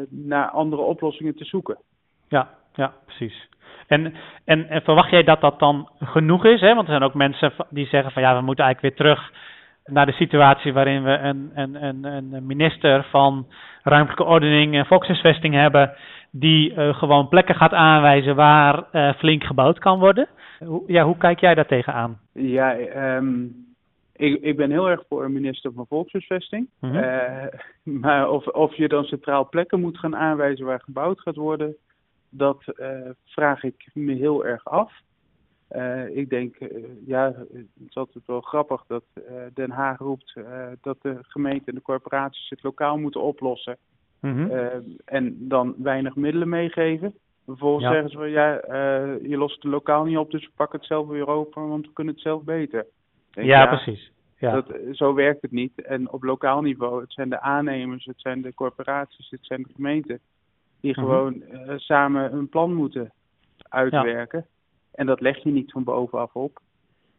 naar 0.10 0.50
andere 0.50 0.82
oplossingen 0.82 1.36
te 1.36 1.46
zoeken. 1.46 1.78
Ja, 2.28 2.50
ja, 2.74 2.94
precies. 3.06 3.48
En, 3.88 4.14
en, 4.46 4.70
en, 4.70 4.82
verwacht 4.82 5.10
jij 5.10 5.24
dat 5.24 5.42
dat 5.42 5.60
dan 5.60 5.90
genoeg 6.00 6.46
is? 6.46 6.62
Hè? 6.62 6.68
Want 6.76 6.88
er 6.88 6.94
zijn 6.94 7.04
ook 7.04 7.14
mensen 7.14 7.54
die 7.70 7.88
zeggen 7.88 8.12
van 8.12 8.22
ja, 8.22 8.36
we 8.36 8.46
moeten 8.46 8.66
eigenlijk 8.66 8.96
weer 8.96 9.06
terug 9.08 9.32
naar 9.86 10.06
de 10.06 10.12
situatie 10.12 10.74
waarin 10.74 11.04
we 11.04 11.18
een, 11.18 11.52
een, 11.56 11.84
een, 11.84 12.04
een 12.34 12.46
minister 12.46 13.04
van 13.04 13.48
ruimtelijke 13.84 14.24
ordening 14.24 14.76
en 14.76 14.86
volkshuisvesting 14.86 15.54
hebben, 15.54 15.94
die 16.32 16.74
uh, 16.74 16.96
gewoon 16.96 17.28
plekken 17.28 17.56
gaat 17.56 17.74
aanwijzen 17.74 18.36
waar 18.36 18.84
uh, 18.92 19.14
flink 19.14 19.44
gebouwd 19.44 19.80
kan 19.80 20.00
worden. 20.00 20.28
Hoe, 20.60 20.84
ja, 20.88 21.04
hoe 21.04 21.18
kijk 21.18 21.40
jij 21.40 21.56
daar 21.56 21.68
tegenaan? 21.68 22.20
Ja, 22.34 22.76
um, 23.16 23.56
ik, 24.18 24.42
ik 24.42 24.56
ben 24.56 24.72
heel 24.72 24.90
erg 24.90 25.04
voor 25.10 25.24
een 25.24 25.32
minister 25.32 25.74
van 25.74 25.88
Volkshuisvesting. 25.88 26.70
Mm 26.80 26.90
-hmm. 26.90 27.04
uh, 27.04 27.46
maar 28.02 28.30
of, 28.30 28.48
of 28.48 28.76
je 28.76 28.88
dan 28.88 29.04
centraal 29.04 29.50
plekken 29.50 29.80
moet 29.80 29.98
gaan 29.98 30.16
aanwijzen 30.16 30.66
waar 30.66 30.82
gebouwd 30.82 31.22
gaat 31.22 31.36
worden, 31.36 31.76
dat 32.30 32.64
uh, 32.80 33.10
vraag 33.24 33.64
ik 33.64 33.90
me 33.94 34.14
heel 34.14 34.46
erg 34.46 34.66
af. 34.66 34.94
Uh, 35.72 36.18
ik 36.18 36.30
denk, 36.30 36.56
ja, 37.06 37.34
het 37.54 37.68
is 37.88 37.96
altijd 37.96 38.26
wel 38.26 38.42
grappig 38.42 38.84
dat 38.88 39.04
Den 39.54 39.72
Haag 39.72 40.00
roept 40.00 40.34
dat 40.82 40.98
de 41.02 41.18
gemeente 41.22 41.70
en 41.70 41.76
de 41.76 41.82
corporaties 41.82 42.50
het 42.50 42.64
lokaal 42.64 42.98
moeten 42.98 43.22
oplossen. 43.22 43.78
Mm 44.20 44.36
-hmm. 44.36 44.50
en 45.06 45.48
dan 45.48 45.76
weinig 45.78 46.16
middelen 46.16 46.50
meegeven. 46.50 47.14
Vervolgens 47.46 47.84
ja. 47.84 47.92
zeggen 47.92 48.10
ze 48.10 48.18
van 48.18 48.30
ja, 48.30 48.54
je 49.22 49.38
lost 49.38 49.56
het 49.56 49.72
lokaal 49.72 50.04
niet 50.04 50.18
op, 50.18 50.32
dus 50.32 50.46
we 50.46 50.52
pakken 50.56 50.80
het 50.80 50.88
zelf 50.88 51.08
weer 51.08 51.28
open, 51.28 51.68
want 51.68 51.86
we 51.86 51.94
kunnen 51.94 52.14
het 52.14 52.24
zelf 52.24 52.44
beter 52.44 52.86
ja, 53.46 53.66
precies. 53.66 54.12
Ja. 54.38 54.52
Dat, 54.52 54.78
zo 54.92 55.14
werkt 55.14 55.42
het 55.42 55.52
niet. 55.52 55.82
En 55.82 56.12
op 56.12 56.24
lokaal 56.24 56.62
niveau, 56.62 57.02
het 57.02 57.14
zijn 57.14 57.30
de 57.30 57.40
aannemers, 57.40 58.06
het 58.06 58.22
zijn 58.22 58.42
de 58.42 58.54
corporaties, 58.54 59.30
het 59.30 59.46
zijn 59.46 59.62
de 59.62 59.70
gemeenten 59.76 60.20
die 60.82 60.92
mhm. 60.92 61.00
gewoon 61.00 61.44
uh, 61.52 61.74
samen 61.76 62.34
een 62.34 62.50
plan 62.50 62.74
moeten 62.74 63.12
uitwerken. 63.70 64.46
En 64.92 65.06
dat 65.06 65.22
leg 65.22 65.44
je 65.44 65.50
niet 65.50 65.72
van 65.72 65.84
bovenaf 65.84 66.34
op. 66.34 66.60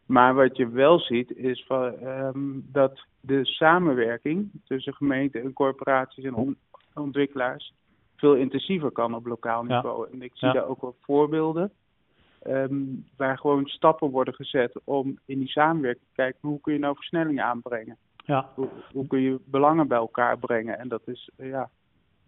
Maar 0.05 0.33
wat 0.33 0.57
je 0.57 0.69
wel 0.69 0.99
ziet 0.99 1.31
is 1.31 1.65
van, 1.67 2.07
um, 2.07 2.65
dat 2.71 3.05
de 3.21 3.45
samenwerking 3.45 4.51
tussen 4.65 4.93
gemeenten 4.93 5.41
en 5.41 5.53
corporaties 5.53 6.23
en 6.23 6.33
on 6.33 6.57
ontwikkelaars 6.93 7.73
veel 8.15 8.35
intensiever 8.35 8.91
kan 8.91 9.15
op 9.15 9.25
lokaal 9.25 9.63
niveau. 9.63 10.05
Ja. 10.07 10.13
En 10.13 10.21
ik 10.21 10.31
zie 10.33 10.51
daar 10.51 10.67
ook 10.67 10.81
wel 10.81 10.95
voorbeelden 11.01 11.71
Um, 12.47 13.05
waar 13.17 13.37
gewoon 13.37 13.65
stappen 13.65 14.09
worden 14.09 14.33
gezet 14.33 14.81
om 14.83 15.19
in 15.25 15.39
die 15.39 15.47
samenwerking 15.47 16.05
te 16.05 16.15
kijken 16.15 16.49
hoe 16.49 16.61
kun 16.61 16.73
je 16.73 16.79
nou 16.79 16.95
versnellingen 16.95 17.43
aanbrengen. 17.43 17.97
Ja. 18.25 18.49
Hoe, 18.55 18.67
hoe 18.93 19.07
kun 19.07 19.19
je 19.21 19.39
belangen 19.45 19.87
bij 19.87 19.97
elkaar 19.97 20.37
brengen. 20.37 20.79
En 20.79 20.87
dat 20.87 21.01
is, 21.05 21.29
uh, 21.37 21.49
ja, 21.49 21.69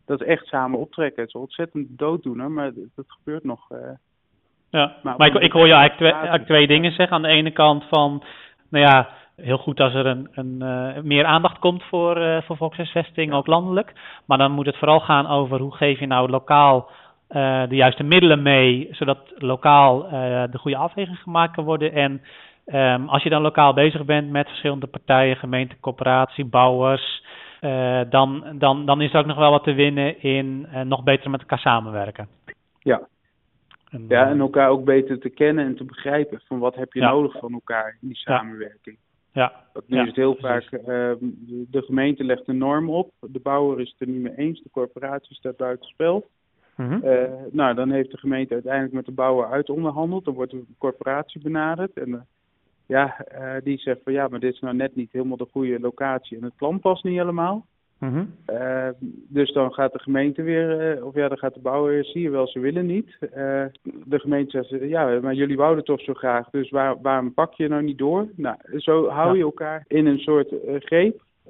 dat 0.06 0.22
is 0.22 0.28
echt 0.28 0.46
samen 0.46 0.80
optrekken. 0.80 1.22
Het 1.22 1.34
is 1.34 1.42
ontzettend 1.42 1.88
dooddoener, 1.90 2.52
maar 2.52 2.72
dat 2.74 3.06
gebeurt 3.08 3.44
nog. 3.44 3.72
Uh, 3.72 3.78
ja, 4.70 4.96
maar, 5.04 5.18
maar 5.18 5.28
ik, 5.28 5.34
ik, 5.34 5.52
hoor 5.52 5.68
je 5.68 5.74
eigenlijk 5.74 5.98
twee, 5.98 6.12
eigenlijk 6.12 6.46
twee 6.46 6.68
dingen 6.68 6.92
zeggen. 6.92 7.16
Aan 7.16 7.22
de 7.22 7.28
ene 7.28 7.52
kant 7.52 7.84
van, 7.90 8.24
nou 8.70 8.86
ja, 8.86 9.10
heel 9.36 9.58
goed 9.58 9.80
als 9.80 9.94
er 9.94 10.06
een, 10.06 10.28
een 10.32 10.58
uh, 10.60 11.04
meer 11.04 11.26
aandacht 11.26 11.60
komt 11.60 11.84
voor, 11.84 12.18
uh, 12.18 12.42
voor 12.42 12.58
volkshuisvesting, 12.58 13.34
ook 13.34 13.48
landelijk. 13.48 13.94
Maar 14.26 14.38
dan 14.38 14.52
moet 14.52 14.66
het 14.66 14.78
vooral 14.78 15.00
gaan 15.00 15.28
over 15.28 15.60
hoe 15.60 15.76
geef 15.76 16.00
je 16.00 16.08
nou 16.08 16.30
lokaal 16.30 16.90
de 17.70 17.76
juiste 17.76 18.04
middelen 18.04 18.42
mee, 18.42 18.88
zodat 18.92 19.18
lokaal 19.36 20.06
uh, 20.06 20.12
de 20.52 20.58
goede 20.58 20.78
afweging 20.78 21.18
gemaakt 21.18 21.56
kan 21.56 21.64
worden. 21.64 21.94
En 21.94 22.22
um, 22.66 23.10
als 23.10 23.24
je 23.24 23.30
dan 23.30 23.42
lokaal 23.42 23.74
bezig 23.74 24.06
bent 24.06 24.32
met 24.32 24.48
verschillende 24.48 24.88
partijen, 24.88 25.36
gemeente, 25.36 25.80
corporatie, 25.80 26.46
bouwers, 26.46 27.24
uh, 27.62 28.02
dan, 28.10 28.44
dan, 28.54 28.86
dan 28.86 29.02
is 29.02 29.14
er 29.14 29.20
ook 29.20 29.26
nog 29.26 29.38
wel 29.38 29.52
wat 29.52 29.64
te 29.64 29.74
winnen 29.74 30.22
in 30.22 30.68
nog 30.84 31.04
beter 31.04 31.30
met 31.30 31.42
elkaar 31.42 31.60
samenwerken. 31.60 32.28
Ja. 32.80 33.02
En, 33.92 34.06
ja, 34.08 34.30
en 34.30 34.40
elkaar 34.40 34.70
ook 34.70 34.86
beter 34.86 35.20
te 35.20 35.30
kennen 35.30 35.66
en 35.66 35.76
te 35.76 35.84
begrijpen 35.84 36.42
van 36.48 36.60
wat 36.60 36.76
heb 36.76 36.94
je 36.94 37.00
ja. 37.00 37.12
nodig 37.12 37.38
van 37.40 37.54
elkaar 37.54 37.98
in 38.02 38.08
die 38.08 38.18
samenwerking. 38.18 38.98
Ja. 39.34 39.54
Want 39.74 39.88
nu 39.88 39.96
ja, 39.96 40.02
is 40.02 40.08
het 40.08 40.18
heel 40.18 40.34
precies. 40.34 40.70
vaak, 40.70 40.82
ehm, 40.82 41.18
de 41.48 41.82
gemeente 41.82 42.24
legt 42.24 42.48
een 42.48 42.58
norm 42.58 42.90
op, 42.90 43.12
de 43.20 43.40
bouwer 43.40 43.80
is 43.80 43.90
het 43.92 44.02
er 44.02 44.14
niet 44.14 44.22
mee 44.22 44.36
eens, 44.36 44.62
de 44.62 44.70
corporatie 44.70 45.36
staat 45.36 45.58
buitenspel. 45.58 46.28
Mm 46.82 47.02
uh, 47.04 47.24
nou, 47.52 47.76
dan 47.76 47.92
heeft 47.92 48.12
de 48.12 48.18
gemeente 48.18 48.54
uiteindelijk 48.54 48.94
met 48.94 49.06
de 49.06 49.12
bouwer 49.12 49.52
uitonderhandeld. 49.52 50.26
Dan 50.26 50.34
wordt 50.34 50.52
de 50.52 50.64
corporatie 50.78 51.42
benaderd. 51.42 51.94
En 51.94 52.10
uh, 52.10 52.20
ja, 52.86 53.26
uh, 53.40 53.54
die 53.64 53.78
zegt 53.78 54.00
van 54.04 54.14
ja, 54.14 54.28
maar 54.28 54.40
dit 54.40 54.54
is 54.54 54.60
nou 54.60 54.76
net 54.76 54.96
niet 54.96 55.12
helemaal 55.12 55.38
de 55.38 55.48
goede 55.52 55.80
locatie 55.80 56.38
en 56.38 56.44
het 56.44 56.56
plan 56.56 56.80
past 56.80 57.04
niet 57.04 57.18
helemaal. 57.18 57.66
Mhm. 57.98 58.26
Dus 59.28 59.54
dan 59.54 59.74
gaat 59.74 59.94
de 59.94 60.00
gemeente 60.00 60.42
weer, 60.42 61.00
of 61.06 61.16
ja, 61.16 61.28
dan 61.28 61.38
gaat 61.38 61.54
de 61.54 61.60
bouwer, 61.60 62.06
zie 62.06 62.22
je 62.22 62.30
wel, 62.30 62.48
ze 62.48 62.60
willen 62.60 62.86
niet. 62.86 63.18
De 64.06 64.20
gemeente 64.20 64.64
zegt, 64.64 64.90
ja, 64.90 65.20
maar 65.20 65.34
jullie 65.34 65.58
wouden 65.58 65.84
toch 65.84 66.02
zo 66.02 66.14
graag, 66.14 66.50
dus 66.50 66.70
waar, 66.70 67.02
waarom 67.02 67.34
pak 67.34 67.54
je 67.54 67.68
nou 67.68 67.84
niet 67.84 67.98
door? 67.98 68.28
Nou, 68.36 68.58
zo 68.78 69.08
hou 69.08 69.38
je 69.38 69.44
elkaar 69.44 69.86
in 69.88 70.06
een 70.06 70.20
soort 70.20 70.54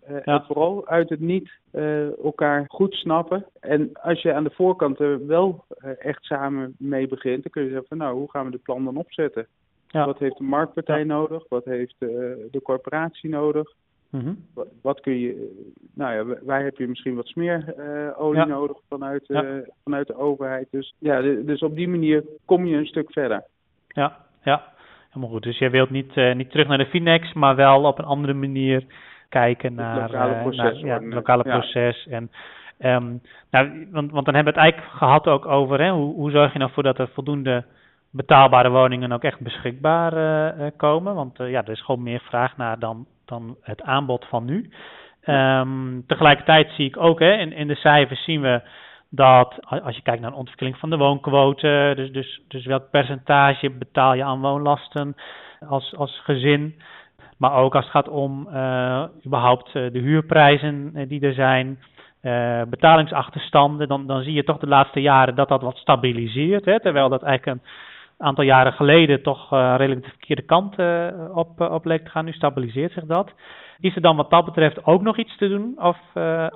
uh, 0.03 0.09
greep. 0.09 0.25
En 0.25 0.43
vooral 0.45 0.87
uit 0.87 1.09
het 1.09 1.19
niet 1.19 1.51
elkaar 2.23 2.65
goed 2.67 2.93
snappen. 2.93 3.45
En 3.59 3.89
als 3.93 4.21
je 4.21 4.33
aan 4.33 4.43
de 4.43 4.51
voorkant 4.53 4.99
er 4.99 5.27
wel 5.27 5.65
echt 5.99 6.23
samen 6.23 6.75
mee 6.77 7.07
begint, 7.07 7.43
dan 7.43 7.51
kun 7.51 7.63
je 7.63 7.69
zeggen 7.69 7.87
van 7.87 7.97
nou, 7.97 8.17
hoe 8.17 8.29
gaan 8.29 8.45
we 8.45 8.51
dit 8.51 8.61
plan 8.61 8.85
dan 8.85 8.97
opzetten? 8.97 9.47
Wat 9.91 10.19
heeft 10.19 10.37
de 10.37 10.43
marktpartij 10.43 11.03
nodig? 11.03 11.43
Wat 11.49 11.65
heeft 11.65 11.95
de 11.99 12.59
corporatie 12.63 13.29
nodig? 13.29 13.73
Mhm. 14.09 14.33
wat, 14.81 14.99
kun 14.99 15.19
je, 15.19 15.55
nou 15.93 16.13
ja, 16.13 16.37
waar 16.43 16.63
heb 16.63 16.77
je 16.77 16.87
misschien 16.87 17.15
wat 17.15 17.27
smeerolie 17.27 18.45
nodig 18.45 18.77
vanuit, 18.89 19.25
vanuit 19.83 20.07
de 20.07 20.17
overheid. 20.17 20.67
Dus 20.71 20.95
ja, 20.99 21.21
dus 21.21 21.61
op 21.61 21.75
die 21.75 21.87
manier 21.87 22.23
kom 22.45 22.65
je 22.65 22.77
een 22.77 22.85
stuk 22.85 23.11
verder. 23.11 23.43
Ja, 23.87 24.17
ja. 24.43 24.73
Helemaal 25.11 25.33
goed. 25.33 25.43
Dus 25.43 25.57
jij 25.57 25.71
wilt 25.71 25.89
niet, 25.89 26.15
uh, 26.15 26.35
niet 26.35 26.51
terug 26.51 26.67
naar 26.67 26.77
de 26.77 26.85
Finex, 26.85 27.33
maar 27.33 27.55
wel 27.55 27.83
op 27.83 27.99
een 27.99 28.05
andere 28.05 28.33
manier 28.33 28.85
kijken 29.31 29.73
naar 29.73 30.01
het 30.01 30.11
lokale 30.11 30.41
proces. 30.41 30.81
Naar, 30.81 30.85
ja, 30.85 30.93
het 30.93 31.13
lokale 31.13 31.43
proces. 31.43 32.07
En, 32.07 32.31
um, 32.79 33.21
nou, 33.51 33.87
want, 33.91 34.11
want 34.11 34.25
dan 34.25 34.35
hebben 34.35 34.53
we 34.53 34.59
het 34.59 34.69
eigenlijk 34.69 34.97
gehad 34.97 35.27
ook 35.27 35.45
over 35.45 35.81
hè, 35.81 35.91
hoe, 35.91 36.13
hoe 36.13 36.31
zorg 36.31 36.53
je 36.53 36.59
nou 36.59 36.71
voor 36.71 36.83
dat 36.83 36.97
er 36.97 37.09
voldoende 37.13 37.65
betaalbare 38.11 38.69
woningen 38.69 39.11
ook 39.11 39.23
echt 39.23 39.39
beschikbaar 39.39 40.13
uh, 40.13 40.67
komen. 40.77 41.15
Want 41.15 41.39
uh, 41.39 41.49
ja, 41.49 41.63
er 41.63 41.71
is 41.71 41.83
gewoon 41.83 42.03
meer 42.03 42.21
vraag 42.21 42.57
naar 42.57 42.79
dan 42.79 43.05
dan 43.25 43.55
het 43.61 43.81
aanbod 43.81 44.25
van 44.25 44.45
nu. 44.45 44.69
Um, 45.25 46.03
tegelijkertijd 46.07 46.71
zie 46.71 46.85
ik 46.85 46.97
ook, 46.97 47.19
hè, 47.19 47.31
in, 47.31 47.53
in 47.53 47.67
de 47.67 47.75
cijfers 47.75 48.23
zien 48.23 48.41
we 48.41 48.61
dat 49.09 49.59
als 49.67 49.95
je 49.95 50.01
kijkt 50.01 50.21
naar 50.21 50.31
de 50.31 50.37
ontwikkeling 50.37 50.77
van 50.77 50.89
de 50.89 50.97
woonquote, 50.97 51.93
dus, 51.95 52.11
dus, 52.11 52.41
dus 52.47 52.65
welk 52.65 52.89
percentage 52.89 53.69
betaal 53.69 54.13
je 54.13 54.23
aan 54.23 54.41
woonlasten 54.41 55.15
als, 55.67 55.95
als 55.95 56.21
gezin. 56.23 56.81
Maar 57.41 57.53
ook 57.53 57.75
als 57.75 57.83
het 57.83 57.93
gaat 57.93 58.09
om 58.09 58.47
uh, 58.53 59.03
überhaupt 59.25 59.67
uh, 59.67 59.91
de 59.91 59.99
huurprijzen 59.99 60.91
uh, 60.93 61.09
die 61.09 61.21
er 61.21 61.33
zijn, 61.33 61.79
betalingsachterstanden, 62.69 63.87
dan, 63.87 64.07
dan 64.07 64.23
zie 64.23 64.33
je 64.33 64.43
toch 64.43 64.57
de 64.57 64.67
laatste 64.67 65.01
jaren 65.01 65.35
dat 65.35 65.47
dat 65.47 65.61
wat 65.61 65.77
stabiliseert. 65.77 66.65
Hè, 66.65 66.79
terwijl 66.79 67.09
dat 67.09 67.23
eigenlijk 67.23 67.57
een 67.57 67.67
aantal 68.25 68.43
jaren 68.43 68.73
geleden 68.73 69.23
toch 69.23 69.53
uh, 69.53 69.73
redelijk 69.77 70.03
de 70.03 70.09
verkeerde 70.09 70.41
kant 70.41 70.75
op, 71.33 71.61
op 71.61 71.85
leek 71.85 72.03
te 72.03 72.09
gaan. 72.09 72.25
Nu 72.25 72.31
stabiliseert 72.31 72.91
zich 72.91 73.05
dat. 73.05 73.31
Is 73.79 73.95
er 73.95 74.01
dan 74.01 74.15
wat 74.15 74.29
dat 74.29 74.45
betreft 74.45 74.85
ook 74.85 75.01
nog 75.01 75.17
iets 75.17 75.37
te 75.37 75.47
doen? 75.47 75.73
Of, 75.77 75.97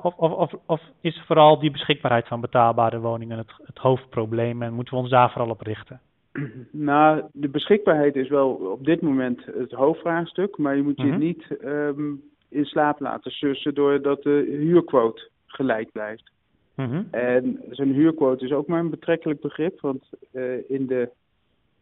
of, 0.02 0.16
of, 0.16 0.54
of, 0.66 0.82
is 1.02 1.24
vooral 1.26 1.60
die 1.60 1.72
beschikbaarheid 1.72 2.28
van 2.28 2.42
betaalbare 2.42 3.00
woningen 3.00 3.38
het, 3.38 3.54
het 3.66 3.78
hoofdprobleem 3.78 4.62
en 4.62 4.74
moeten 4.74 4.94
we 4.94 5.00
ons 5.00 5.10
daar 5.10 5.32
vooral 5.32 5.50
op 5.50 5.62
richten? 5.62 6.00
Nou, 6.72 7.24
de 7.34 7.50
beschikbaarheid 7.50 8.16
is 8.16 8.30
wel 8.30 8.50
op 8.50 8.86
dit 8.86 9.02
moment 9.02 9.46
het 9.46 9.72
hoofdvraagstuk, 9.72 10.58
maar 10.58 10.76
je 10.76 10.84
moet 10.84 11.02
je 11.02 11.06
mhm. 11.06 11.20
niet 11.20 11.46
um, 11.64 12.24
in 12.50 12.66
slaap 12.66 13.00
laten 13.00 13.32
sussen 13.32 13.74
doordat 13.74 14.24
de 14.24 14.46
huurquote 14.48 15.30
gelijk 15.46 15.92
blijft. 15.92 16.32
Mhm. 16.76 17.04
En 17.12 17.64
zo'n 17.70 17.92
huurquote 17.92 18.46
is 18.46 18.52
ook 18.52 18.68
maar 18.68 18.80
een 18.80 18.90
betrekkelijk 18.90 19.42
begrip, 19.42 19.82
want 19.82 20.10
uh, 20.34 20.70
in 20.70 20.88
de 20.88 21.10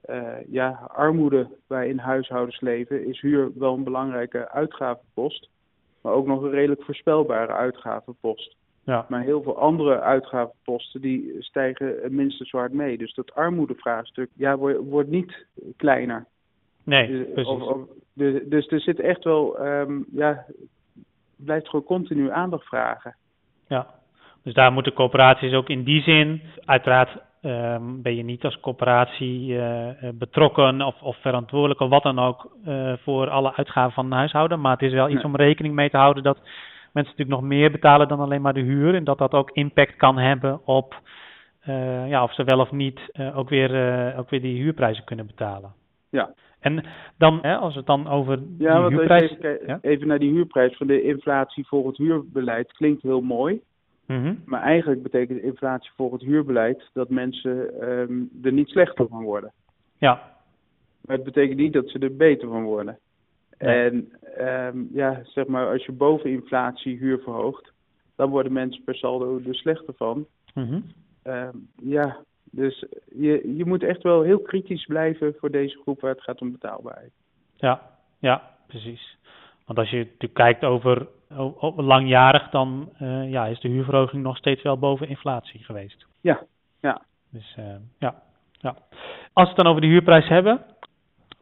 uh, 0.10 0.34
ja, 0.48 0.70
armoede 0.88 1.48
waarin 1.68 1.98
huishoudens 1.98 2.62
leven, 2.62 3.06
is 3.06 3.22
huur 3.22 3.52
wel 3.56 3.74
een 3.74 3.84
belangrijke 3.84 4.50
uitgavenpost. 4.50 5.50
Maar 6.02 6.14
ook 6.14 6.28
nog 6.28 6.42
een 6.42 6.50
redelijk 6.50 6.84
voorspelbare 6.84 7.54
uitgavenpost. 7.54 8.56
Ja. 8.86 9.06
Maar 9.10 9.22
heel 9.22 9.42
veel 9.44 9.58
andere 9.58 10.00
uitgavenposten 10.00 11.02
die 11.02 11.36
stijgen 11.40 12.16
minstens 12.16 12.50
zo 12.50 12.58
hard 12.58 12.74
mee. 12.74 12.98
Dus 12.98 13.14
dat 13.14 13.36
armoedevraagstuk 13.36 14.30
ja, 14.36 14.58
wordt, 14.58 14.80
wordt 14.90 15.10
niet 15.10 15.46
kleiner. 15.78 16.26
Nee, 16.84 17.08
dus, 17.08 17.34
precies. 17.34 17.64
dus, 18.14 18.42
dus, 18.46 18.68
er 18.68 18.82
zit 18.82 19.00
echt 19.00 19.24
wel, 19.24 19.66
um, 19.66 20.06
ja, 20.12 20.46
blijft 21.36 21.70
gewoon 21.70 21.86
continu 21.86 22.32
aandacht 22.32 22.68
vragen. 22.68 23.16
Ja, 23.68 23.88
dus 24.44 24.54
daar 24.54 24.72
moeten 24.72 24.94
coöperaties 24.94 25.54
ook 25.54 25.70
in 25.70 25.84
die 25.84 26.02
zin 26.02 26.42
uiteraard 26.66 27.22
Um, 27.46 28.02
ben 28.02 28.16
je 28.16 28.24
niet 28.24 28.44
als 28.44 28.60
corporatie 28.60 29.54
uh, 29.54 29.88
betrokken 30.14 30.82
of, 30.82 31.02
of, 31.02 31.18
verantwoordelijk 31.22 31.80
of 31.80 31.90
wat 31.90 32.04
dan 32.04 32.20
ook 32.20 32.52
uh, 32.68 32.94
voor 33.04 33.30
alle 33.30 33.56
uitgaven 33.56 33.94
van 33.94 34.06
een 34.06 34.12
huishouden. 34.12 34.62
Maar 34.62 34.72
het 34.72 34.82
is 34.82 34.94
wel 34.94 35.10
iets 35.10 35.24
om 35.24 35.36
rekening 35.36 35.76
mee 35.76 35.90
te 35.90 35.98
houden 35.98 36.24
dat 36.24 36.38
mensen 36.94 37.14
natuurlijk 37.16 37.42
nog 37.42 37.50
meer 37.50 37.72
betalen 37.72 38.08
dan 38.08 38.20
alleen 38.20 38.42
maar 38.42 38.54
de 38.54 38.60
huur. 38.60 38.96
En 38.96 39.04
dat 39.04 39.18
dat 39.18 39.32
ook 39.32 39.52
impact 39.52 39.96
kan 39.96 40.18
hebben 40.18 40.68
op 40.68 41.02
uh, 41.68 42.10
ja, 42.10 42.24
of 42.24 42.34
ze 42.34 42.44
wel 42.44 42.60
of 42.60 42.72
niet 42.72 43.00
ook, 43.36 43.50
weer, 43.50 43.70
ook 44.18 44.30
weer 44.30 44.42
die 44.42 44.62
huurprijzen 44.62 45.04
kunnen 45.04 45.26
betalen. 45.26 45.74
Ja. 46.10 46.34
En 46.60 46.84
dan, 47.18 47.40
hè, 47.42 47.56
als 47.56 47.76
het 47.76 47.86
dan 47.86 48.08
over 48.08 48.40
ja, 48.58 48.88
die 48.88 48.98
huurprijs... 48.98 49.32
Even, 49.32 49.60
ja? 49.68 49.80
even 49.82 50.08
naar 50.08 50.20
die 50.20 50.32
huurprijs 50.32 50.78
van 50.78 50.88
de 50.88 51.02
inflatie 51.02 51.68
volgens 51.68 51.98
huurbeleid 51.98 52.72
klinkt 52.72 53.02
heel 53.02 53.22
mooi. 53.22 53.62
Mhm. 54.06 54.36
Maar 54.46 54.62
eigenlijk 54.62 55.04
betekent 55.04 55.42
inflatie 55.42 55.92
volgens 55.96 56.22
het 56.22 56.32
huurbeleid 56.32 56.90
dat 56.94 57.10
mensen 57.10 57.82
ehm, 57.82 58.22
er 58.44 58.52
niet 58.52 58.70
slechter 58.70 59.08
van 59.08 59.24
worden. 59.24 59.52
Ja. 59.98 60.22
Maar 61.02 61.16
het 61.16 61.26
betekent 61.26 61.60
niet 61.60 61.74
dat 61.74 61.90
ze 61.90 62.00
er 62.00 62.16
beter 62.16 62.48
van 62.48 62.64
worden. 62.64 63.00
En 63.64 64.12
um, 64.40 64.90
ja, 64.94 65.22
zeg 65.24 65.48
maar, 65.48 65.68
als 65.68 65.86
je 65.86 65.92
boven 65.92 66.30
inflatie 66.30 66.98
huur 66.98 67.20
verhoogt, 67.20 67.72
dan 68.16 68.30
worden 68.30 68.54
mensen 68.54 68.84
per 68.84 68.96
saldo 68.96 69.40
er 69.48 69.56
slechter 69.56 69.94
van. 69.94 70.26
Mhm. 70.54 70.80
Um, 71.24 71.70
ja, 71.76 72.18
dus 72.52 72.86
je, 73.16 73.54
je 73.56 73.66
moet 73.66 73.84
echt 73.84 74.04
wel 74.04 74.22
heel 74.22 74.40
kritisch 74.40 74.86
blijven 74.86 75.36
voor 75.40 75.52
deze 75.52 75.78
groep 75.78 76.02
waar 76.02 76.12
het 76.12 76.24
gaat 76.24 76.42
om 76.42 76.52
betaalbaarheid. 76.52 77.12
Ja, 77.56 77.82
ja, 78.20 78.50
precies. 78.68 79.18
Want 79.66 79.80
als 79.80 79.90
je 79.90 79.98
natuurlijk 79.98 80.34
kijkt 80.34 80.64
over 80.64 81.08
langjarig, 81.76 82.50
dan 82.50 82.90
uh, 83.02 83.32
ja, 83.32 83.46
is 83.46 83.60
de 83.60 83.68
huurverhoging 83.68 84.24
nog 84.24 84.38
steeds 84.38 84.62
wel 84.62 84.78
boven 84.78 85.08
inflatie 85.08 85.64
geweest. 85.64 86.06
Ja, 86.22 86.44
ja. 86.82 87.02
Dus 87.30 87.56
uh, 87.60 87.76
ja, 88.00 88.22
ja. 88.52 88.76
Als 89.34 89.50
we 89.50 89.54
het 89.54 89.56
dan 89.56 89.68
over 89.68 89.82
de 89.82 89.88
huurprijs 89.88 90.28
hebben, 90.28 90.62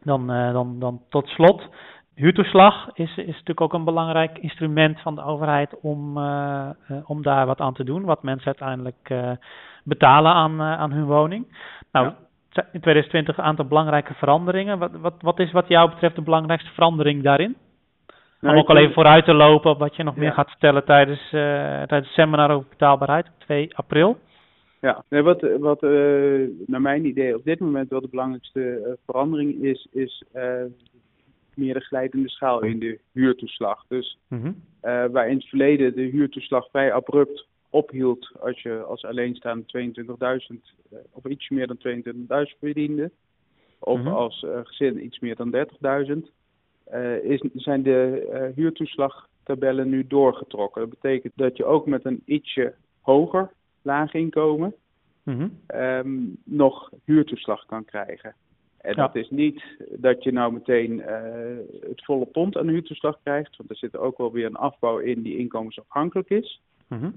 dan, 0.04 0.32
uh, 0.32 0.54
dan, 0.54 0.80
dan 0.80 1.02
tot 1.10 1.28
slot. 1.28 1.70
Huurtoeslag 2.16 2.90
is, 2.94 3.18
is 3.18 3.26
natuurlijk 3.26 3.62
ook 3.62 3.74
een 3.74 3.84
belangrijk 3.84 4.38
instrument 4.38 5.02
van 5.02 5.16
de 5.16 5.24
overheid 5.24 5.80
om, 5.82 6.18
om 7.06 7.22
daar 7.22 7.46
wat 7.46 7.60
aan 7.60 7.74
te 7.74 7.84
doen. 7.84 8.04
Wat 8.04 8.24
mensen 8.24 8.46
uiteindelijk 8.46 9.14
betalen 9.84 10.32
aan, 10.32 10.62
aan 10.62 10.92
hun 10.92 11.06
woning. 11.06 11.46
Nou, 11.92 12.06
ja. 12.06 12.16
in 12.72 12.80
2020 12.80 13.38
een 13.38 13.44
aantal 13.44 13.66
belangrijke 13.66 14.14
veranderingen. 14.14 14.80
Wat, 14.80 14.92
wat, 14.92 15.14
wat 15.22 15.40
is 15.40 15.52
wat 15.52 15.68
jou 15.68 15.90
betreft 15.90 16.16
de 16.16 16.22
belangrijkste 16.22 16.72
verandering 16.74 17.24
daarin? 17.24 17.56
Nou, 18.42 18.56
Om 18.56 18.62
ook 18.62 18.70
al 18.70 18.78
even 18.78 18.94
vooruit 18.94 19.26
te 19.26 19.34
lopen 19.34 19.72
op 19.72 19.80
wat 19.80 19.96
je 19.96 20.04
nog 20.04 20.16
meer 20.16 20.32
gaat 20.32 20.50
vertellen 20.50 20.86
tijdens, 20.86 21.30
tijdens 21.30 22.08
het 22.08 22.16
seminar 22.16 22.52
over 22.52 22.70
betaalbaarheid 22.70 23.28
op 23.28 23.40
2 23.40 23.78
april. 23.78 24.18
Ja, 24.82 25.04
nee, 25.10 25.22
wat, 25.22 25.42
wat 25.60 25.84
uh, 25.84 26.48
naar 26.66 26.82
mijn 26.82 27.06
idee 27.06 27.36
op 27.36 27.44
dit 27.44 27.60
moment 27.60 27.90
wel 27.90 28.02
de 28.02 28.08
belangrijkste 28.10 28.60
uh, 28.60 28.94
verandering 29.06 29.64
is, 29.64 29.88
is 29.92 30.24
meer 31.56 31.74
de 31.74 31.80
glijdende 31.80 32.30
schaal 32.30 32.62
in 32.62 32.80
de 32.80 33.00
huurtoeslag. 33.12 33.86
Dus 33.88 34.18
mm 34.28 34.56
waar 35.12 35.30
in 35.30 35.36
het 35.36 35.46
verleden 35.46 35.96
de 35.96 36.02
huurtoeslag 36.02 36.70
vrij 36.70 36.94
abrupt 36.94 37.48
ophield 37.70 38.32
als 38.40 38.62
je 38.62 38.82
als 38.82 39.06
alleenstaande 39.06 39.94
22.000 40.54 40.58
of 41.12 41.26
iets 41.26 41.50
meer 41.50 41.68
dan 41.68 41.78
22.000 42.54 42.60
verdiende, 42.60 43.12
of 43.80 43.98
mm 43.98 44.06
-hmm. 44.06 44.14
als 44.14 44.46
gezin 44.64 45.06
iets 45.06 45.20
meer 45.20 45.36
dan 45.36 45.56
30.000, 45.56 46.32
uh, 46.94 47.24
is, 47.24 47.44
zijn 47.54 47.84
de 47.84 48.52
huurtoeslagtabellen 48.56 49.90
nu 49.90 50.08
doorgetrokken. 50.08 50.82
Dat 50.82 50.90
betekent 50.90 51.34
dat 51.36 51.58
je 51.58 51.66
ook 51.66 51.86
met 51.86 52.06
een 52.06 52.22
ietsje 52.26 52.74
hoger 53.02 53.52
laag 53.82 54.14
inkomen 54.14 54.74
mm 55.24 55.60
nog 56.44 56.92
huurtoeslag 57.06 57.66
kan 57.66 57.86
krijgen. 57.86 58.36
En 58.82 58.96
dat 58.96 59.16
is 59.16 59.30
niet 59.30 59.64
dat 59.90 60.24
je 60.24 60.32
nou 60.32 60.54
meteen 60.54 60.92
uh, 60.92 61.06
het 61.82 62.06
volle 62.06 62.26
pond 62.26 62.58
aan 62.58 62.68
huurtoeslag 62.68 63.18
krijgt, 63.24 63.58
want 63.58 63.70
er 63.70 63.76
zit 63.76 63.98
ook 63.98 64.18
wel 64.18 64.32
weer 64.32 64.46
een 64.46 64.56
afbouw 64.56 64.98
in 64.98 65.22
die 65.22 65.38
inkomensafhankelijk 65.38 66.30
is. 66.30 66.62
Mm 66.88 67.14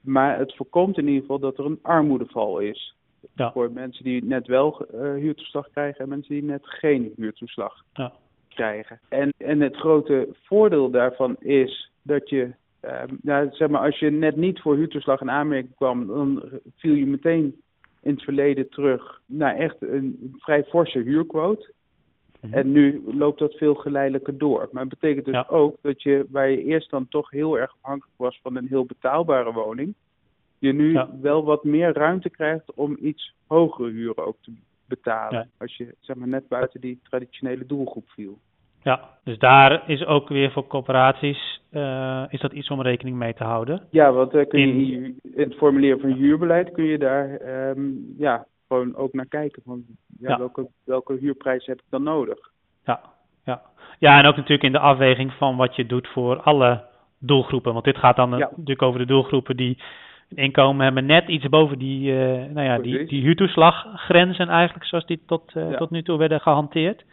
Maar 0.00 0.38
het 0.38 0.56
voorkomt 0.56 0.98
in 0.98 1.06
ieder 1.06 1.20
geval 1.20 1.38
dat 1.38 1.58
er 1.58 1.64
een 1.64 1.78
armoedeval 1.82 2.58
is. 2.58 2.96
Ja. 3.34 3.52
Voor 3.52 3.72
mensen 3.72 4.04
die 4.04 4.24
net 4.24 4.46
wel 4.46 4.86
uh, 4.94 5.00
huurtoeslag 5.00 5.70
krijgen 5.70 6.00
en 6.00 6.08
mensen 6.08 6.34
die 6.34 6.42
net 6.42 6.66
geen 6.66 7.12
huurtoeslag 7.16 7.84
ja 7.92 8.12
krijgen. 8.58 9.00
En, 9.08 9.32
en 9.36 9.60
het 9.60 9.76
grote 9.76 10.28
voordeel 10.42 10.90
daarvan 10.90 11.36
is 11.38 11.90
dat 12.02 12.28
je, 12.28 12.50
uh, 12.84 13.02
nou, 13.22 13.48
zeg 13.50 13.68
maar, 13.68 13.80
als 13.80 13.98
je 13.98 14.10
net 14.10 14.36
niet 14.36 14.60
voor 14.60 14.76
huurtoeslag 14.76 15.20
in 15.20 15.30
aanmerking 15.30 15.74
kwam, 15.74 16.06
dan 16.06 16.42
viel 16.76 16.94
je 16.94 17.06
meteen 17.06 17.60
in 18.08 18.14
het 18.14 18.22
verleden 18.22 18.68
terug 18.68 19.20
naar 19.26 19.56
echt 19.56 19.76
een 19.80 20.34
vrij 20.38 20.64
forse 20.64 20.98
huurquote. 20.98 21.72
Mhm. 22.40 22.54
En 22.54 22.72
nu 22.72 23.02
loopt 23.06 23.38
dat 23.38 23.54
veel 23.54 23.74
geleidelijker 23.74 24.38
door. 24.38 24.68
Maar 24.72 24.82
het 24.82 24.98
betekent 25.00 25.24
dus 25.24 25.48
ook 25.48 25.76
dat 25.82 26.02
je, 26.02 26.26
waar 26.30 26.50
je 26.50 26.64
eerst 26.64 26.90
dan 26.90 27.08
toch 27.08 27.30
heel 27.30 27.58
erg 27.58 27.74
afhankelijk 27.80 28.16
was 28.16 28.40
van 28.42 28.56
een 28.56 28.66
heel 28.68 28.84
betaalbare 28.84 29.52
woning, 29.52 29.94
je 30.58 30.72
nu 30.72 31.00
wel 31.20 31.44
wat 31.44 31.64
meer 31.64 31.92
ruimte 31.92 32.30
krijgt 32.30 32.74
om 32.74 32.96
iets 33.00 33.34
hogere 33.46 33.90
huren 33.90 34.26
ook 34.26 34.36
te 34.40 34.52
betalen. 34.84 35.50
Als 35.56 35.76
je 35.76 35.94
zeg 36.00 36.16
maar 36.16 36.28
net 36.28 36.48
buiten 36.48 36.80
die 36.80 37.00
traditionele 37.02 37.66
doelgroep 37.66 38.08
viel. 38.08 38.38
Ja, 38.88 39.00
dus 39.24 39.38
daar 39.38 39.82
is 39.86 40.04
ook 40.04 40.28
weer 40.28 40.50
voor 40.50 40.66
corporaties 40.66 41.60
uh, 41.72 42.24
is 42.28 42.40
dat 42.40 42.52
iets 42.52 42.68
om 42.70 42.82
rekening 42.82 43.16
mee 43.16 43.34
te 43.34 43.44
houden. 43.44 43.82
Ja, 43.90 44.12
want 44.12 44.34
uh, 44.34 44.46
kun 44.48 44.60
je 44.60 44.92
in, 44.92 45.18
in 45.22 45.42
het 45.42 45.54
formulier 45.54 45.98
van 45.98 46.12
huurbeleid 46.12 46.72
kun 46.72 46.84
je 46.84 46.98
daar 46.98 47.40
um, 47.70 48.14
ja, 48.18 48.46
gewoon 48.68 48.96
ook 48.96 49.12
naar 49.12 49.26
kijken. 49.26 49.62
Van, 49.64 49.82
ja, 50.20 50.38
Welke, 50.38 50.68
welke 50.84 51.16
huurprijs 51.20 51.66
heb 51.66 51.78
ik 51.78 51.84
dan 51.90 52.02
nodig? 52.02 52.38
Ja, 52.84 53.00
ja. 53.44 53.62
ja, 53.98 54.18
en 54.18 54.26
ook 54.26 54.36
natuurlijk 54.36 54.62
in 54.62 54.72
de 54.72 54.78
afweging 54.78 55.32
van 55.32 55.56
wat 55.56 55.76
je 55.76 55.86
doet 55.86 56.08
voor 56.08 56.40
alle 56.40 56.84
doelgroepen. 57.18 57.72
Want 57.72 57.84
dit 57.84 57.98
gaat 57.98 58.16
dan 58.16 58.30
natuurlijk 58.30 58.82
over 58.82 59.00
de 59.00 59.06
doelgroepen 59.06 59.56
die 59.56 59.78
een 60.30 60.36
inkomen 60.36 60.84
hebben 60.84 61.06
net 61.06 61.28
iets 61.28 61.48
boven 61.48 61.78
die, 61.78 62.12
uh, 62.12 62.18
nou 62.52 62.62
ja, 62.62 62.78
die, 62.78 63.06
die 63.06 63.22
huurtoeslaggrenzen 63.22 64.48
eigenlijk, 64.48 64.86
zoals 64.86 65.06
die 65.06 65.20
tot, 65.26 65.52
tot 65.76 65.90
nu 65.90 66.02
toe 66.02 66.18
werden 66.18 66.40
gehanteerd. 66.40 67.04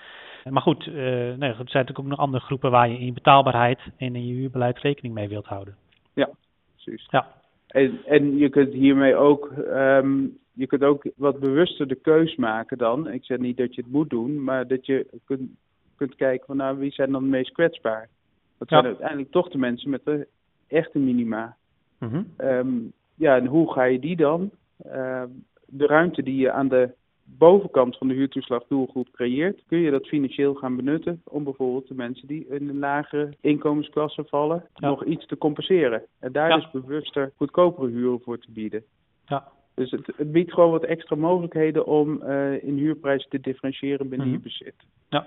Maar 0.50 0.62
goed, 0.62 0.86
uh, 0.86 0.94
nee, 0.94 1.50
er 1.50 1.56
zijn 1.56 1.66
natuurlijk 1.66 2.00
ook 2.00 2.06
nog 2.06 2.20
andere 2.20 2.44
groepen 2.44 2.72
waar 2.72 2.90
je 2.90 3.00
in 3.00 3.06
je 3.06 3.14
betaalbaarheid 3.14 3.80
en 3.98 4.16
in 4.16 4.28
je 4.28 4.34
huurbeleid 4.34 4.80
rekening 4.80 5.14
mee 5.14 5.28
wilt 5.28 5.46
houden. 5.46 5.76
Ja, 6.14 6.30
precies. 6.74 7.08
Ja. 7.10 7.28
En, 7.68 8.00
en 8.06 8.38
je 8.38 8.50
kunt 8.50 8.74
hiermee 8.74 9.16
ook 9.16 9.52
um, 9.68 10.38
je 10.56 10.68
kunt 10.68 10.84
ook 10.84 11.06
wat 11.16 11.40
bewuster 11.40 11.88
de 11.88 11.96
keus 11.96 12.36
maken 12.36 12.78
dan. 12.78 13.10
Ik 13.10 13.26
zeg 13.26 13.38
niet 13.38 13.58
dat 13.58 13.76
je 13.76 13.82
het 13.82 13.92
moet 13.92 14.10
doen, 14.10 14.44
maar 14.44 14.68
dat 14.68 14.86
je 14.86 15.08
kunt, 15.26 15.50
kunt 15.96 16.16
kijken 16.16 16.46
van 16.46 16.58
nou, 16.58 16.78
wie 16.78 16.92
zijn 16.92 17.12
dan 17.12 17.22
het 17.22 17.32
meest 17.32 17.52
kwetsbaar. 17.52 18.10
Dat 18.58 18.68
zijn 18.68 18.86
uiteindelijk 18.86 19.32
toch 19.32 19.50
de 19.50 19.58
mensen 19.58 19.90
met 19.90 20.06
de 20.06 20.28
echte 20.68 21.00
minima. 21.00 21.56
Mm 22.00 22.94
ja, 23.18 23.36
en 23.36 23.46
hoe 23.46 23.74
ga 23.74 23.84
je 23.84 24.00
die 24.00 24.16
dan? 24.16 24.52
Uh, 24.86 25.24
de 25.66 25.86
ruimte 25.86 26.24
die 26.24 26.36
je 26.36 26.52
aan 26.52 26.68
de 26.68 26.90
bovenkant 27.26 27.98
van 27.98 28.08
de 28.08 28.14
huurtoeslagdoelgroep 28.14 29.08
creëert, 29.12 29.64
kun 29.68 29.78
je 29.78 29.92
dat 29.92 30.08
financieel 30.08 30.54
gaan 30.54 30.76
benutten 30.76 31.22
om 31.24 31.44
bijvoorbeeld 31.44 31.88
de 31.88 31.96
mensen 31.96 32.28
die 32.28 32.48
in 32.50 32.70
een 32.70 32.80
lagere 32.80 33.34
inkomensklasse 33.42 34.24
vallen, 34.28 34.64
nog 34.76 35.06
iets 35.06 35.26
te 35.26 35.38
compenseren. 35.38 36.04
En 36.20 36.32
daar 36.32 36.50
ja. 36.50 36.56
dus 36.56 36.72
bewuster 36.72 37.32
goedkopere 37.36 37.88
huren 37.88 38.22
voor 38.22 38.40
te 38.40 38.52
bieden. 38.52 38.84
Ja. 39.26 39.48
Dus 39.76 39.92
het, 39.92 40.14
het, 40.16 40.32
biedt 40.32 40.54
gewoon 40.54 40.72
wat 40.72 40.84
extra 40.84 41.16
mogelijkheden 41.16 41.86
om 41.86 42.22
uh, 42.24 42.64
in 42.64 42.78
huurprijzen 42.78 43.30
te 43.30 43.40
differentiëren 43.40 44.10
binnen 44.10 44.28
mm 44.28 44.34
je 44.34 44.40
bezit. 44.40 44.76
Ja, 45.10 45.26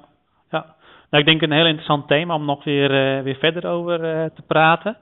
ja. 0.50 0.76
Nou, 1.10 1.22
ik 1.22 1.28
denk 1.28 1.42
een 1.42 1.52
heel 1.52 1.66
interessant 1.66 2.08
thema 2.08 2.34
om 2.34 2.44
nog 2.44 2.64
weer, 2.64 3.16
uh, 3.18 3.22
weer 3.22 3.36
verder 3.36 3.66
over 3.66 4.00
uh, 4.00 4.24
te 4.24 4.42
praten. 4.46 4.96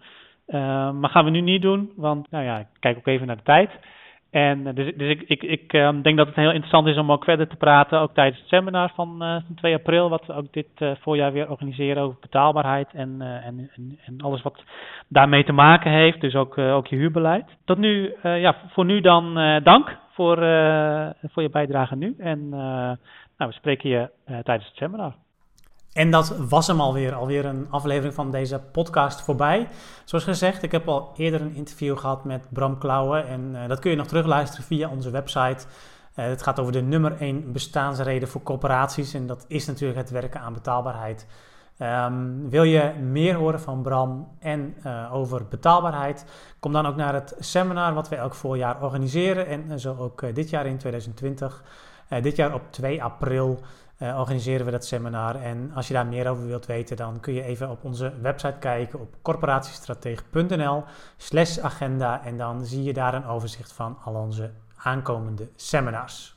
maar 1.00 1.10
gaan 1.10 1.24
we 1.24 1.30
nu 1.30 1.40
niet 1.40 1.62
doen, 1.62 1.92
want 1.96 2.30
nou 2.30 2.44
ja, 2.44 2.58
ik 2.58 2.66
kijk 2.78 2.96
ook 2.96 3.06
even 3.06 3.26
naar 3.26 3.36
de 3.36 3.42
tijd. 3.42 3.70
En 4.36 4.74
dus, 4.74 4.92
dus 4.96 5.08
ik, 5.08 5.22
ik, 5.22 5.42
ik 5.42 5.72
um, 5.72 6.02
denk 6.02 6.16
dat 6.16 6.26
het 6.26 6.36
heel 6.36 6.50
interessant 6.50 6.86
is 6.86 6.96
om 6.96 7.12
ook 7.12 7.24
verder 7.24 7.48
te 7.48 7.56
praten, 7.56 8.00
ook 8.00 8.14
tijdens 8.14 8.38
het 8.38 8.48
seminar 8.48 8.92
van, 8.94 9.22
uh, 9.22 9.36
van 9.46 9.54
2 9.54 9.74
april, 9.74 10.08
wat 10.08 10.26
we 10.26 10.32
ook 10.32 10.52
dit 10.52 10.66
uh, 10.78 10.90
voorjaar 11.00 11.32
weer 11.32 11.50
organiseren 11.50 12.02
over 12.02 12.16
betaalbaarheid 12.20 12.88
en, 12.92 13.20
en, 13.20 13.70
en, 13.74 13.98
en, 14.04 14.20
alles 14.20 14.42
wat 14.42 14.64
daarmee 15.08 15.44
te 15.44 15.52
maken 15.52 15.90
heeft, 15.90 16.20
dus 16.20 16.34
ook, 16.34 16.58
ook 16.58 16.86
je 16.86 16.96
huurbeleid. 16.96 17.56
Tot 17.64 17.78
nu, 17.78 18.14
ja, 18.22 18.56
voor 18.68 18.84
nu 18.84 19.00
dan 19.00 19.34
dank 19.62 19.96
voor, 20.12 20.36
voor 21.32 21.42
je 21.42 21.50
bijdrage 21.50 21.96
nu 21.96 22.14
en 22.18 22.48
nou, 22.48 23.50
we 23.50 23.52
spreken 23.52 23.90
je 23.90 24.10
tijdens 24.24 24.66
het 24.66 24.76
seminar. 24.76 25.14
En 25.96 26.10
dat 26.10 26.36
was 26.48 26.66
hem 26.66 26.80
alweer, 26.80 27.14
alweer 27.14 27.44
een 27.44 27.66
aflevering 27.70 28.14
van 28.14 28.30
deze 28.30 28.60
podcast 28.72 29.20
voorbij. 29.20 29.68
Zoals 30.04 30.24
gezegd, 30.24 30.62
ik 30.62 30.72
heb 30.72 30.88
al 30.88 31.12
eerder 31.16 31.40
een 31.40 31.54
interview 31.54 31.98
gehad 31.98 32.24
met 32.24 32.46
Bram 32.48 32.78
Klauwen 32.78 33.26
en 33.28 33.50
uh, 33.52 33.68
dat 33.68 33.78
kun 33.78 33.90
je 33.90 33.96
nog 33.96 34.06
terugluisteren 34.06 34.64
via 34.64 34.88
onze 34.88 35.10
website. 35.10 35.64
Uh, 36.14 36.24
het 36.24 36.42
gaat 36.42 36.60
over 36.60 36.72
de 36.72 36.82
nummer 36.82 37.16
1 37.20 37.52
bestaansreden 37.52 38.28
voor 38.28 38.42
corporaties 38.42 39.14
en 39.14 39.26
dat 39.26 39.44
is 39.48 39.66
natuurlijk 39.66 39.98
het 39.98 40.10
werken 40.10 40.40
aan 40.40 40.52
betaalbaarheid. 40.52 41.26
Um, 41.82 42.50
wil 42.50 42.62
je 42.62 42.92
meer 43.00 43.34
horen 43.34 43.60
van 43.60 43.82
Bram 43.82 44.28
en 44.38 44.74
uh, 44.86 45.14
over 45.14 45.46
betaalbaarheid? 45.48 46.24
Kom 46.60 46.72
dan 46.72 46.86
ook 46.86 46.96
naar 46.96 47.14
het 47.14 47.34
seminar 47.38 47.94
wat 47.94 48.08
wij 48.08 48.18
elk 48.18 48.34
voorjaar 48.34 48.82
organiseren 48.82 49.46
en 49.46 49.80
zo 49.80 49.96
ook 49.98 50.34
dit 50.34 50.50
jaar 50.50 50.66
in 50.66 50.78
2020. 50.78 51.62
dit 52.22 52.36
jaar 52.36 52.54
op 52.54 52.62
2 52.70 53.02
april 53.02 53.60
uh, 53.98 54.18
organiseren 54.18 54.64
we 54.64 54.72
dat 54.72 54.84
seminar. 54.84 55.34
En 55.34 55.72
als 55.74 55.88
je 55.88 55.94
daar 55.94 56.06
meer 56.06 56.28
over 56.28 56.46
wilt 56.46 56.66
weten, 56.66 56.96
dan 56.96 57.20
kun 57.20 57.32
je 57.32 57.42
even 57.42 57.70
op 57.70 57.84
onze 57.84 58.12
website 58.20 58.56
kijken 58.58 59.00
op 59.00 59.16
corporatiestratege.nl 59.22 60.84
slash 61.16 61.58
agenda. 61.58 62.24
En 62.24 62.36
dan 62.36 62.64
zie 62.64 62.82
je 62.82 62.92
daar 62.92 63.14
een 63.14 63.26
overzicht 63.26 63.72
van 63.72 63.98
al 64.04 64.14
onze 64.14 64.50
aankomende 64.76 65.48
seminars. 65.56 66.35